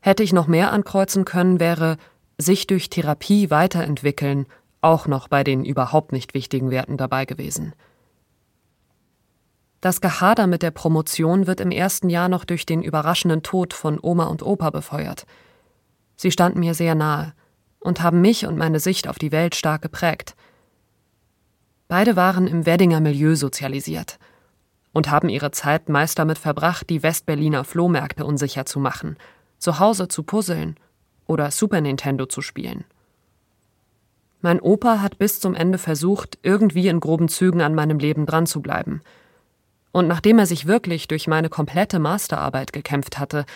Hätte 0.00 0.22
ich 0.22 0.34
noch 0.34 0.46
mehr 0.46 0.74
ankreuzen 0.74 1.24
können, 1.24 1.58
wäre 1.58 1.96
sich 2.36 2.66
durch 2.66 2.90
Therapie 2.90 3.48
weiterentwickeln 3.48 4.44
auch 4.82 5.06
noch 5.06 5.28
bei 5.28 5.42
den 5.42 5.64
überhaupt 5.64 6.12
nicht 6.12 6.34
wichtigen 6.34 6.70
Werten 6.70 6.98
dabei 6.98 7.24
gewesen. 7.24 7.72
Das 9.80 10.02
Gehader 10.02 10.46
mit 10.46 10.62
der 10.62 10.70
Promotion 10.70 11.46
wird 11.46 11.62
im 11.62 11.70
ersten 11.70 12.10
Jahr 12.10 12.28
noch 12.28 12.44
durch 12.44 12.66
den 12.66 12.82
überraschenden 12.82 13.42
Tod 13.42 13.72
von 13.72 13.98
Oma 14.02 14.26
und 14.26 14.42
Opa 14.42 14.68
befeuert. 14.68 15.24
Sie 16.16 16.30
standen 16.30 16.60
mir 16.60 16.74
sehr 16.74 16.94
nahe 16.94 17.32
und 17.80 18.02
haben 18.02 18.20
mich 18.20 18.46
und 18.46 18.56
meine 18.56 18.80
Sicht 18.80 19.08
auf 19.08 19.18
die 19.18 19.32
Welt 19.32 19.54
stark 19.54 19.82
geprägt. 19.82 20.34
Beide 21.88 22.16
waren 22.16 22.46
im 22.46 22.66
Weddinger 22.66 23.00
Milieu 23.00 23.36
sozialisiert 23.36 24.18
und 24.92 25.10
haben 25.10 25.28
ihre 25.28 25.50
Zeit 25.50 25.88
meist 25.88 26.18
damit 26.18 26.38
verbracht, 26.38 26.90
die 26.90 27.02
Westberliner 27.02 27.64
Flohmärkte 27.64 28.24
unsicher 28.24 28.66
zu 28.66 28.80
machen, 28.80 29.16
zu 29.58 29.78
Hause 29.78 30.08
zu 30.08 30.22
puzzeln 30.22 30.76
oder 31.26 31.50
Super 31.50 31.80
Nintendo 31.80 32.26
zu 32.26 32.42
spielen. 32.42 32.84
Mein 34.40 34.60
Opa 34.60 35.00
hat 35.00 35.18
bis 35.18 35.40
zum 35.40 35.54
Ende 35.54 35.78
versucht, 35.78 36.38
irgendwie 36.42 36.88
in 36.88 37.00
groben 37.00 37.28
Zügen 37.28 37.62
an 37.62 37.74
meinem 37.74 37.98
Leben 37.98 38.26
dran 38.26 38.46
zu 38.46 38.60
bleiben. 38.62 39.02
Und 39.92 40.08
nachdem 40.08 40.38
er 40.38 40.46
sich 40.46 40.66
wirklich 40.66 41.08
durch 41.08 41.26
meine 41.26 41.48
komplette 41.48 41.98
Masterarbeit 41.98 42.72
gekämpft 42.72 43.18
hatte, 43.18 43.46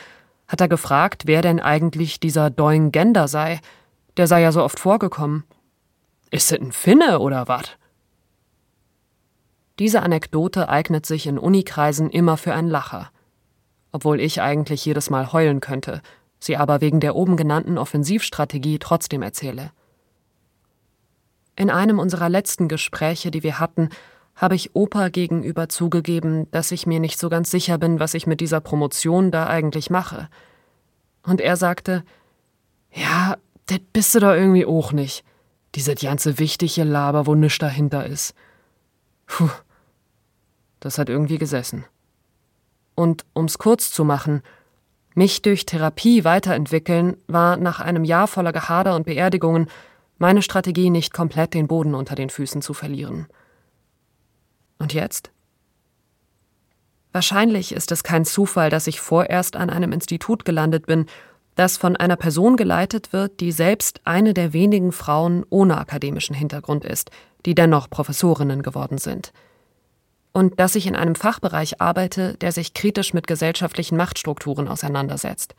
hat 0.49 0.61
er 0.61 0.69
gefragt, 0.69 1.23
wer 1.27 1.43
denn 1.43 1.61
eigentlich 1.61 2.19
dieser 2.19 2.51
Doing 2.51 2.93
Gender 2.93 3.29
sei. 3.29 3.61
Der 4.17 4.27
sei 4.27 4.43
ja 4.43 4.53
so 4.53 4.63
oft 4.63 4.79
vorgekommen. 4.81 5.45
Ist 6.31 6.53
es 6.53 6.61
ein 6.61 6.73
Finne 6.73 7.19
oder 7.19 7.49
was? 7.49 7.71
Diese 9.79 10.03
Anekdote 10.03 10.69
eignet 10.69 11.07
sich 11.07 11.27
in 11.27 11.39
Unikreisen 11.39 12.11
immer 12.11 12.37
für 12.37 12.53
ein 12.53 12.69
Lacher. 12.69 13.11
Obwohl 13.93 14.21
ich 14.21 14.41
eigentlich 14.41 14.85
jedes 14.85 15.11
Mal 15.11 15.33
heulen 15.33 15.61
könnte, 15.61 16.03
sie 16.39 16.57
aber 16.57 16.81
wegen 16.81 17.01
der 17.01 17.17
oben 17.17 17.37
genannten 17.37 17.79
Offensivstrategie 17.79 18.79
trotzdem 18.79 19.23
erzähle. 19.23 19.73
In 21.57 21.71
einem 21.71 21.99
unserer 21.99 22.29
letzten 22.29 22.69
Gespräche, 22.69 23.31
die 23.31 23.43
wir 23.43 23.59
hatten, 23.59 23.89
habe 24.37 24.55
ich 24.55 24.75
Opa 24.75 25.09
gegenüber 25.09 25.69
zugegeben, 25.69 26.51
dass 26.51 26.71
ich 26.73 26.87
mir 26.87 27.01
nicht 27.01 27.19
so 27.19 27.29
ganz 27.29 27.51
sicher 27.51 27.77
bin, 27.77 28.01
was 28.01 28.15
ich 28.15 28.27
mit 28.27 28.41
dieser 28.41 28.61
Promotion 28.61 29.31
da 29.31 29.47
eigentlich 29.47 29.91
mache. 29.91 30.29
Und 31.23 31.41
er 31.41 31.57
sagte, 31.57 32.05
ja, 32.93 33.37
das 33.71 33.79
bist 33.93 34.15
du 34.15 34.21
doch 34.21 34.33
irgendwie 34.33 34.67
auch 34.67 34.93
nicht. 34.93 35.25
Diese 35.77 35.95
ganze 35.95 36.39
wichtige 36.39 36.83
Laber, 36.83 37.27
wo 37.27 37.35
nichts 37.35 37.59
dahinter 37.59 38.05
ist. 38.05 38.35
Puh, 39.27 39.51
das 40.81 40.99
hat 40.99 41.09
irgendwie 41.09 41.39
gesessen. 41.39 41.85
Und 42.97 43.25
um's 43.33 43.59
kurz 43.59 43.93
zu 43.93 44.05
machen, 44.05 44.43
mich 45.15 45.43
durch 45.43 45.67
Therapie 45.67 46.25
weiterentwickeln 46.25 47.17
war 47.29 47.57
nach 47.57 47.81
einem 47.81 48.05
Jahr 48.05 48.27
voller 48.27 48.53
Gehader 48.53 48.97
und 48.97 49.07
Beerdigungen 49.07 49.69
meine 50.19 50.43
Strategie 50.43 50.91
nicht 50.91 51.15
komplett 51.15 51.55
den 51.55 51.69
Boden 51.69 51.95
unter 51.95 52.15
den 52.15 52.31
Füßen 52.31 52.63
zu 52.63 52.75
verlieren. 52.75 53.27
Und 54.79 54.93
jetzt? 54.93 55.31
Wahrscheinlich 57.13 57.73
ist 57.73 57.93
es 57.93 58.03
kein 58.03 58.25
Zufall, 58.25 58.71
dass 58.71 58.87
ich 58.87 59.01
vorerst 59.01 59.57
an 59.57 59.71
einem 59.71 59.93
Institut 59.93 60.45
gelandet 60.45 60.87
bin, 60.87 61.07
das 61.55 61.77
von 61.77 61.97
einer 61.97 62.17
Person 62.17 62.57
geleitet 62.57 63.13
wird, 63.13 63.41
die 63.41 63.53
selbst 63.53 64.01
eine 64.05 64.35
der 64.35 64.53
wenigen 64.53 64.93
Frauen 64.93 65.45
ohne 65.51 65.79
akademischen 65.79 66.35
Hintergrund 66.35 66.85
ist, 66.85 67.11
die 67.47 67.55
dennoch 67.55 67.91
Professorinnen 67.91 68.63
geworden 68.63 68.99
sind– 68.99 69.33
und 70.33 70.61
dass 70.61 70.75
ich 70.75 70.87
in 70.87 70.97
einem 70.97 71.15
Fachbereich 71.15 71.81
arbeite, 71.81 72.37
der 72.39 72.53
sich 72.53 72.75
kritisch 72.75 73.15
mit 73.15 73.27
gesellschaftlichen 73.27 73.97
Machtstrukturen 73.97 74.69
auseinandersetzt. 74.69 75.55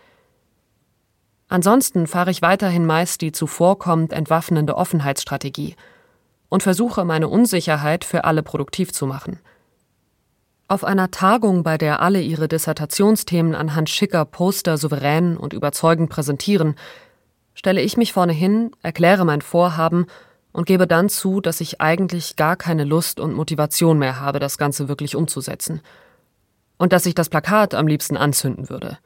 Ansonsten 1.49 2.07
fahre 2.07 2.31
ich 2.31 2.41
weiterhin 2.41 2.85
meist 2.85 3.21
die 3.21 3.33
zuvorkommend 3.33 4.13
entwaffnende 4.13 4.77
Offenheitsstrategie 4.77 5.75
und 6.47 6.63
versuche 6.63 7.03
meine 7.03 7.27
Unsicherheit 7.27 8.05
für 8.05 8.23
alle 8.23 8.43
produktiv 8.43 8.93
zu 8.93 9.05
machen. 9.05 9.39
Auf 10.71 10.85
einer 10.85 11.11
Tagung, 11.11 11.63
bei 11.63 11.77
der 11.77 12.01
alle 12.01 12.21
ihre 12.21 12.47
Dissertationsthemen 12.47 13.55
anhand 13.55 13.89
schicker 13.89 14.23
Poster 14.23 14.77
souverän 14.77 15.35
und 15.35 15.51
überzeugend 15.51 16.09
präsentieren, 16.09 16.75
stelle 17.53 17.81
ich 17.81 17.97
mich 17.97 18.13
vorne 18.13 18.31
hin, 18.31 18.71
erkläre 18.81 19.25
mein 19.25 19.41
Vorhaben 19.41 20.05
und 20.53 20.67
gebe 20.67 20.87
dann 20.87 21.09
zu, 21.09 21.41
dass 21.41 21.59
ich 21.59 21.81
eigentlich 21.81 22.37
gar 22.37 22.55
keine 22.55 22.85
Lust 22.85 23.19
und 23.19 23.33
Motivation 23.33 23.99
mehr 23.99 24.21
habe, 24.21 24.39
das 24.39 24.57
Ganze 24.57 24.87
wirklich 24.87 25.17
umzusetzen. 25.17 25.81
Und 26.77 26.93
dass 26.93 27.05
ich 27.05 27.15
das 27.15 27.27
Plakat 27.27 27.73
am 27.73 27.87
liebsten 27.87 28.15
anzünden 28.15 28.69
würde. 28.69 28.97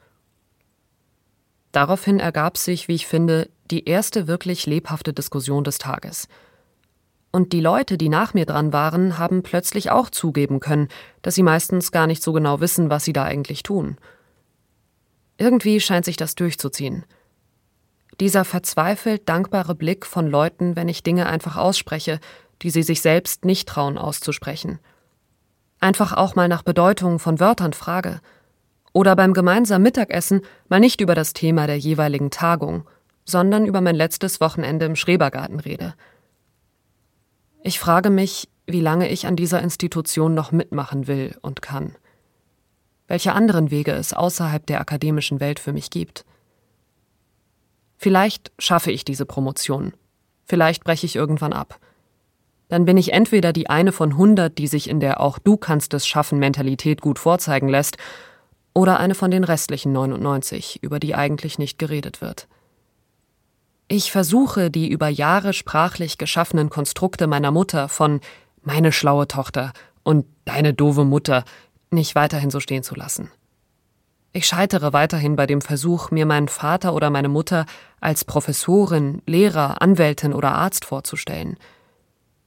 Daraufhin 1.72 2.20
ergab 2.20 2.58
sich, 2.58 2.86
wie 2.86 2.94
ich 2.94 3.08
finde, 3.08 3.50
die 3.72 3.86
erste 3.86 4.28
wirklich 4.28 4.66
lebhafte 4.66 5.12
Diskussion 5.12 5.64
des 5.64 5.78
Tages. 5.78 6.28
Und 7.30 7.52
die 7.52 7.60
Leute, 7.60 7.98
die 7.98 8.08
nach 8.08 8.34
mir 8.34 8.46
dran 8.46 8.72
waren, 8.72 9.18
haben 9.18 9.42
plötzlich 9.42 9.90
auch 9.90 10.10
zugeben 10.10 10.60
können, 10.60 10.88
dass 11.22 11.34
sie 11.34 11.42
meistens 11.42 11.92
gar 11.92 12.06
nicht 12.06 12.22
so 12.22 12.32
genau 12.32 12.60
wissen, 12.60 12.88
was 12.88 13.04
sie 13.04 13.12
da 13.12 13.24
eigentlich 13.24 13.62
tun. 13.62 13.96
Irgendwie 15.38 15.80
scheint 15.80 16.04
sich 16.04 16.16
das 16.16 16.34
durchzuziehen. 16.34 17.04
Dieser 18.20 18.44
verzweifelt 18.44 19.28
dankbare 19.28 19.74
Blick 19.74 20.06
von 20.06 20.26
Leuten, 20.26 20.76
wenn 20.76 20.88
ich 20.88 21.02
Dinge 21.02 21.26
einfach 21.26 21.56
ausspreche, 21.56 22.18
die 22.62 22.70
sie 22.70 22.82
sich 22.82 23.02
selbst 23.02 23.44
nicht 23.44 23.68
trauen 23.68 23.98
auszusprechen. 23.98 24.78
Einfach 25.80 26.14
auch 26.14 26.34
mal 26.34 26.48
nach 26.48 26.62
Bedeutungen 26.62 27.18
von 27.18 27.38
Wörtern 27.38 27.74
frage. 27.74 28.20
Oder 28.94 29.14
beim 29.14 29.34
gemeinsamen 29.34 29.82
Mittagessen 29.82 30.40
mal 30.68 30.80
nicht 30.80 31.02
über 31.02 31.14
das 31.14 31.34
Thema 31.34 31.66
der 31.66 31.78
jeweiligen 31.78 32.30
Tagung, 32.30 32.88
sondern 33.26 33.66
über 33.66 33.82
mein 33.82 33.94
letztes 33.94 34.40
Wochenende 34.40 34.86
im 34.86 34.96
Schrebergarten 34.96 35.60
rede. 35.60 35.94
Ich 37.62 37.78
frage 37.78 38.10
mich, 38.10 38.48
wie 38.66 38.80
lange 38.80 39.08
ich 39.08 39.26
an 39.26 39.36
dieser 39.36 39.62
Institution 39.62 40.34
noch 40.34 40.52
mitmachen 40.52 41.06
will 41.06 41.36
und 41.40 41.62
kann. 41.62 41.96
Welche 43.08 43.32
anderen 43.32 43.70
Wege 43.70 43.92
es 43.92 44.12
außerhalb 44.12 44.66
der 44.66 44.80
akademischen 44.80 45.40
Welt 45.40 45.60
für 45.60 45.72
mich 45.72 45.90
gibt. 45.90 46.24
Vielleicht 47.96 48.52
schaffe 48.58 48.90
ich 48.90 49.04
diese 49.04 49.26
Promotion. 49.26 49.94
Vielleicht 50.44 50.84
breche 50.84 51.06
ich 51.06 51.16
irgendwann 51.16 51.52
ab. 51.52 51.78
Dann 52.68 52.84
bin 52.84 52.96
ich 52.96 53.12
entweder 53.12 53.52
die 53.52 53.70
eine 53.70 53.92
von 53.92 54.16
hundert, 54.16 54.58
die 54.58 54.66
sich 54.66 54.90
in 54.90 54.98
der 54.98 55.20
auch 55.20 55.38
du 55.38 55.56
kannst 55.56 55.94
es 55.94 56.06
schaffen 56.06 56.38
Mentalität 56.38 57.00
gut 57.00 57.18
vorzeigen 57.18 57.68
lässt, 57.68 57.96
oder 58.74 59.00
eine 59.00 59.14
von 59.14 59.30
den 59.30 59.44
restlichen 59.44 59.92
99, 59.92 60.82
über 60.82 61.00
die 61.00 61.14
eigentlich 61.14 61.58
nicht 61.58 61.78
geredet 61.78 62.20
wird. 62.20 62.46
Ich 63.88 64.10
versuche, 64.10 64.68
die 64.68 64.90
über 64.90 65.08
Jahre 65.08 65.52
sprachlich 65.52 66.18
geschaffenen 66.18 66.70
Konstrukte 66.70 67.28
meiner 67.28 67.52
Mutter 67.52 67.88
von 67.88 68.20
meine 68.62 68.90
schlaue 68.90 69.28
Tochter 69.28 69.72
und 70.02 70.26
deine 70.44 70.74
doofe 70.74 71.04
Mutter 71.04 71.44
nicht 71.92 72.16
weiterhin 72.16 72.50
so 72.50 72.58
stehen 72.58 72.82
zu 72.82 72.96
lassen. 72.96 73.30
Ich 74.32 74.46
scheitere 74.46 74.92
weiterhin 74.92 75.36
bei 75.36 75.46
dem 75.46 75.60
Versuch, 75.60 76.10
mir 76.10 76.26
meinen 76.26 76.48
Vater 76.48 76.94
oder 76.94 77.10
meine 77.10 77.28
Mutter 77.28 77.64
als 78.00 78.24
Professorin, 78.24 79.22
Lehrer, 79.24 79.80
Anwältin 79.80 80.34
oder 80.34 80.52
Arzt 80.52 80.84
vorzustellen. 80.84 81.56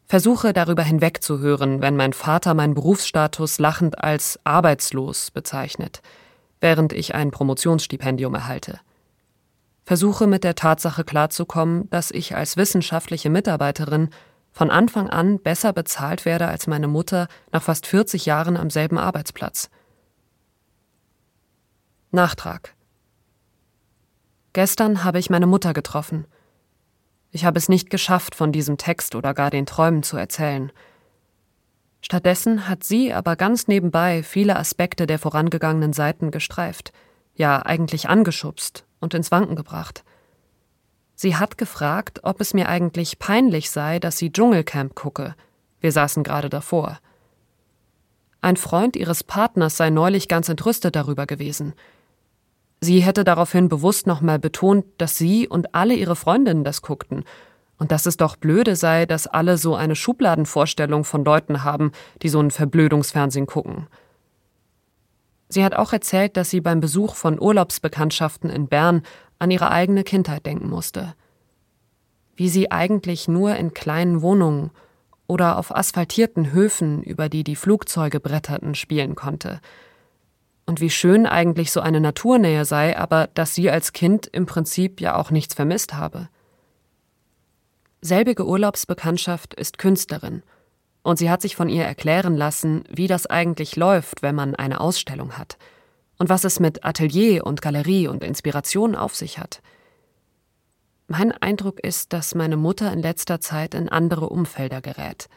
Versuche 0.05 0.51
darüber 0.51 0.83
hinwegzuhören, 0.83 1.81
wenn 1.81 1.95
mein 1.95 2.11
Vater 2.11 2.53
meinen 2.53 2.73
Berufsstatus 2.73 3.59
lachend 3.59 4.03
als 4.03 4.39
arbeitslos 4.43 5.31
bezeichnet, 5.31 6.01
während 6.59 6.91
ich 6.91 7.15
ein 7.15 7.31
Promotionsstipendium 7.31 8.35
erhalte 8.35 8.81
versuche 9.89 10.27
mit 10.27 10.43
der 10.43 10.53
Tatsache 10.53 11.03
klarzukommen, 11.03 11.89
dass 11.89 12.11
ich 12.11 12.35
als 12.35 12.57
wissenschaftliche 12.57 13.31
Mitarbeiterin 13.31 14.11
von 14.51 14.69
Anfang 14.69 15.09
an 15.09 15.39
besser 15.39 15.73
bezahlt 15.73 16.25
werde 16.25 16.47
als 16.47 16.67
meine 16.67 16.87
Mutter 16.87 17.27
nach 17.51 17.63
fast 17.63 17.87
40 17.87 18.27
Jahren 18.27 18.55
am 18.55 18.69
selben 18.69 18.99
Arbeitsplatz. 18.99 19.71
Nachtrag. 22.11 22.75
Gestern 24.53 25.03
habe 25.03 25.17
ich 25.17 25.31
meine 25.31 25.47
Mutter 25.47 25.73
getroffen. 25.73 26.27
Ich 27.31 27.43
habe 27.43 27.57
es 27.57 27.67
nicht 27.67 27.89
geschafft, 27.89 28.35
von 28.35 28.51
diesem 28.51 28.77
Text 28.77 29.15
oder 29.15 29.33
gar 29.33 29.49
den 29.49 29.65
Träumen 29.65 30.03
zu 30.03 30.17
erzählen. 30.17 30.71
Stattdessen 32.01 32.69
hat 32.69 32.83
sie 32.83 33.11
aber 33.11 33.35
ganz 33.35 33.67
nebenbei 33.67 34.21
viele 34.21 34.55
Aspekte 34.55 35.07
der 35.07 35.17
vorangegangenen 35.17 35.93
Seiten 35.93 36.29
gestreift, 36.29 36.93
ja 37.33 37.65
eigentlich 37.65 38.07
angeschubst 38.07 38.85
und 38.99 39.13
ins 39.13 39.31
Wanken 39.31 39.55
gebracht. 39.55 40.03
Sie 41.15 41.35
hat 41.35 41.57
gefragt, 41.57 42.21
ob 42.23 42.39
es 42.39 42.53
mir 42.53 42.69
eigentlich 42.69 43.19
peinlich 43.19 43.71
sei, 43.71 43.99
dass 43.99 44.17
sie 44.17 44.31
Dschungelcamp 44.31 44.95
gucke. 44.95 45.35
Wir 45.81 45.91
saßen 45.91 46.23
gerade 46.23 46.49
davor. 46.49 46.99
Ein 48.41 48.55
Freund 48.55 48.95
ihres 48.95 49.23
Partners 49.23 49.75
sei 49.75 49.89
neulich 49.89 50.29
ganz 50.29 50.47
entrüstet 50.47 50.95
darüber 50.95 51.25
gewesen. 51.25 51.73
Sie 52.79 53.01
hätte 53.01 53.25
daraufhin 53.25 53.67
bewusst 53.67 54.07
nochmal 54.07 54.39
betont, 54.39 54.85
dass 54.97 55.17
sie 55.17 55.47
und 55.47 55.75
alle 55.75 55.93
ihre 55.93 56.15
Freundinnen 56.15 56.63
das 56.63 56.81
guckten 56.81 57.25
und 57.77 57.91
dass 57.91 58.05
es 58.05 58.17
doch 58.17 58.35
blöde 58.35 58.75
sei, 58.75 59.05
dass 59.05 59.27
alle 59.27 59.57
so 59.57 59.75
eine 59.75 59.95
Schubladenvorstellung 59.95 61.03
von 61.03 61.25
Leuten 61.25 61.63
haben, 61.63 61.91
die 62.21 62.29
so 62.29 62.39
ein 62.39 62.51
Verblödungsfernsehen 62.51 63.47
gucken. 63.47 63.87
Sie 65.49 65.65
hat 65.65 65.73
auch 65.75 65.91
erzählt, 65.91 66.37
dass 66.37 66.51
sie 66.51 66.61
beim 66.61 66.79
Besuch 66.79 67.15
von 67.15 67.39
Urlaubsbekanntschaften 67.41 68.51
in 68.51 68.67
Bern 68.67 69.01
an 69.39 69.49
ihre 69.49 69.71
eigene 69.71 70.03
Kindheit 70.03 70.45
denken 70.45 70.69
musste. 70.69 71.15
Wie 72.35 72.49
sie 72.49 72.71
eigentlich 72.71 73.27
nur 73.27 73.55
in 73.55 73.73
kleinen 73.73 74.21
Wohnungen 74.21 74.69
oder 75.27 75.57
auf 75.57 75.75
asphaltierten 75.75 76.51
Höfen, 76.51 77.01
über 77.01 77.29
die 77.29 77.43
die 77.43 77.55
Flugzeuge 77.55 78.19
bretterten, 78.19 78.75
spielen 78.75 79.15
konnte. 79.15 79.59
Und 80.67 80.81
wie 80.81 80.91
schön 80.91 81.25
eigentlich 81.25 81.71
so 81.71 81.81
eine 81.81 81.99
Naturnähe 81.99 82.63
sei, 82.63 82.95
aber 82.95 83.27
dass 83.33 83.55
sie 83.55 83.71
als 83.71 83.91
Kind 83.91 84.27
im 84.27 84.45
Prinzip 84.45 85.01
ja 85.01 85.15
auch 85.15 85.31
nichts 85.31 85.55
vermisst 85.55 85.95
habe. 85.95 86.29
Selbige 88.01 88.45
Urlaubsbekanntschaft 88.45 89.55
ist 89.55 89.79
Künstlerin– 89.79 90.43
und 91.09 91.17
sie 91.17 91.31
hat 91.31 91.41
sich 91.41 91.55
von 91.55 91.69
ihr 91.69 91.85
erklären 91.85 92.37
lassen, 92.37 92.83
wie 92.87 93.07
das 93.07 93.25
eigentlich 93.25 93.75
läuft, 93.75 94.21
wenn 94.21 94.35
man 94.35 94.53
eine 94.53 94.79
Ausstellung 94.79 95.39
hat 95.39 95.57
und 96.19 96.29
was 96.29 96.43
es 96.43 96.59
mit 96.59 96.85
Atelier 96.85 97.47
und 97.47 97.63
Galerie 97.63 98.07
und 98.07 98.23
Inspiration 98.23 98.95
auf 98.95 99.15
sich 99.15 99.39
hat. 99.39 99.63
Mein 101.07 101.31
Eindruck 101.31 101.79
ist, 101.79 102.13
dass 102.13 102.35
meine 102.35 102.57
Mutter 102.57 102.93
in 102.93 103.01
letzter 103.01 103.41
Zeit 103.41 103.73
in 103.73 103.89
andere 103.89 104.29
Umfelder 104.29 104.81
gerät. 104.81 105.29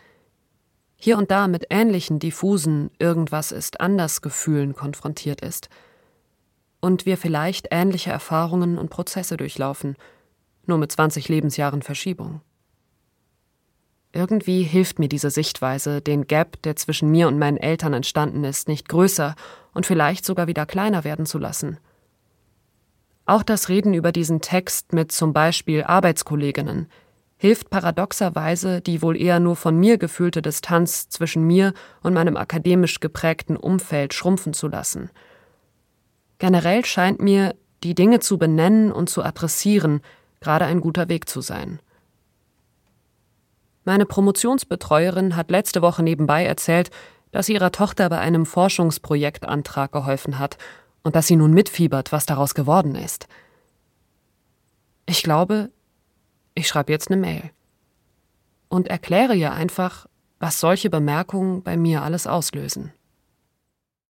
Hier 0.97 1.17
und 1.17 1.31
da 1.31 1.49
mit 1.49 1.69
ähnlichen 1.71 2.19
diffusen 2.19 2.91
Irgendwas 2.99 3.51
ist 3.51 3.81
anders 3.81 4.21
Gefühlen 4.21 4.75
konfrontiert 4.75 5.41
ist. 5.41 5.71
Und 6.83 7.07
wir 7.07 7.17
vielleicht 7.17 7.69
ähnliche 7.71 8.11
Erfahrungen 8.11 8.77
und 8.77 8.91
Prozesse 8.91 9.39
durchlaufen, 9.39 9.97
nur 10.67 10.77
mit 10.77 10.93
20 10.93 11.31
Lebensjahren 11.31 11.81
Verschiebung. 11.81 12.43
Irgendwie 14.13 14.63
hilft 14.63 14.99
mir 14.99 15.09
diese 15.09 15.31
Sichtweise, 15.31 16.03
den 16.03 16.27
Gap, 16.27 16.61
der 16.63 16.77
zwischen 16.77 17.11
mir 17.11 17.29
und 17.29 17.39
meinen 17.39 17.57
Eltern 17.57 17.95
entstanden 17.95 18.45
ist, 18.45 18.69
nicht 18.69 18.89
größer 18.89 19.35
und 19.73 19.87
vielleicht 19.87 20.27
sogar 20.27 20.47
wieder 20.47 20.67
kleiner 20.67 21.05
werden 21.05 21.25
zu 21.25 21.39
lassen. 21.39 21.79
Auch 23.25 23.43
das 23.43 23.69
Reden 23.69 23.95
über 23.95 24.13
diesen 24.13 24.41
Text 24.41 24.93
mit 24.93 25.13
zum 25.13 25.33
Beispiel 25.33 25.85
Arbeitskolleginnen 25.85 26.89
hilft 27.43 27.71
paradoxerweise, 27.71 28.81
die 28.81 29.03
wohl 29.03 29.21
eher 29.21 29.41
nur 29.41 29.57
von 29.57 29.77
mir 29.77 29.99
gefühlte 29.99 30.43
Distanz 30.43 31.09
zwischen 31.09 31.45
mir 31.45 31.75
und 32.01 32.15
meinem 32.15 32.37
akademisch 32.37 33.01
geprägten 33.01 33.57
Umfeld 33.57 34.15
schrumpfen 34.15 34.53
zu 34.53 34.69
lassen. 34.69 35.11
Generell 36.39 36.85
scheint 36.85 37.21
mir, 37.21 37.57
die 37.83 37.97
Dinge 37.97 38.21
zu 38.21 38.39
benennen 38.39 38.93
und 38.93 39.11
zu 39.11 39.25
adressieren, 39.25 40.03
gerade 40.39 40.67
ein 40.67 40.81
guter 40.81 41.09
Weg 41.09 41.29
zu 41.29 41.41
sein. 41.41 41.81
Meine 43.85 44.07
Promotionsbetreuerin 44.07 45.35
hat 45.37 45.51
letzte 45.51 45.83
Woche 45.83 46.03
nebenbei 46.03 46.45
erzählt, 46.45 46.91
dass 47.33 47.47
sie 47.47 47.55
ihrer 47.55 47.73
Tochter 47.73 48.09
bei 48.09 48.19
einem 48.19 48.47
Forschungsprojektantrag 48.47 49.91
geholfen 49.91 50.39
hat 50.39 50.59
und 51.03 51.17
dass 51.17 51.27
sie 51.27 51.37
nun 51.37 51.53
mitfiebert, 51.53 52.13
was 52.13 52.27
daraus 52.27 52.55
geworden 52.55 52.95
ist. 52.95 53.27
Ich 55.07 55.23
glaube, 55.23 55.71
ich 56.55 56.69
schreibe 56.69 56.93
jetzt 56.93 57.11
eine 57.11 57.21
Mail 57.21 57.51
und 58.69 58.89
erkläre 58.89 59.35
ihr 59.35 59.53
einfach, 59.53 60.07
was 60.39 60.61
solche 60.61 60.91
Bemerkungen 60.91 61.63
bei 61.63 61.77
mir 61.77 62.03
alles 62.03 62.27
auslösen. 62.27 62.93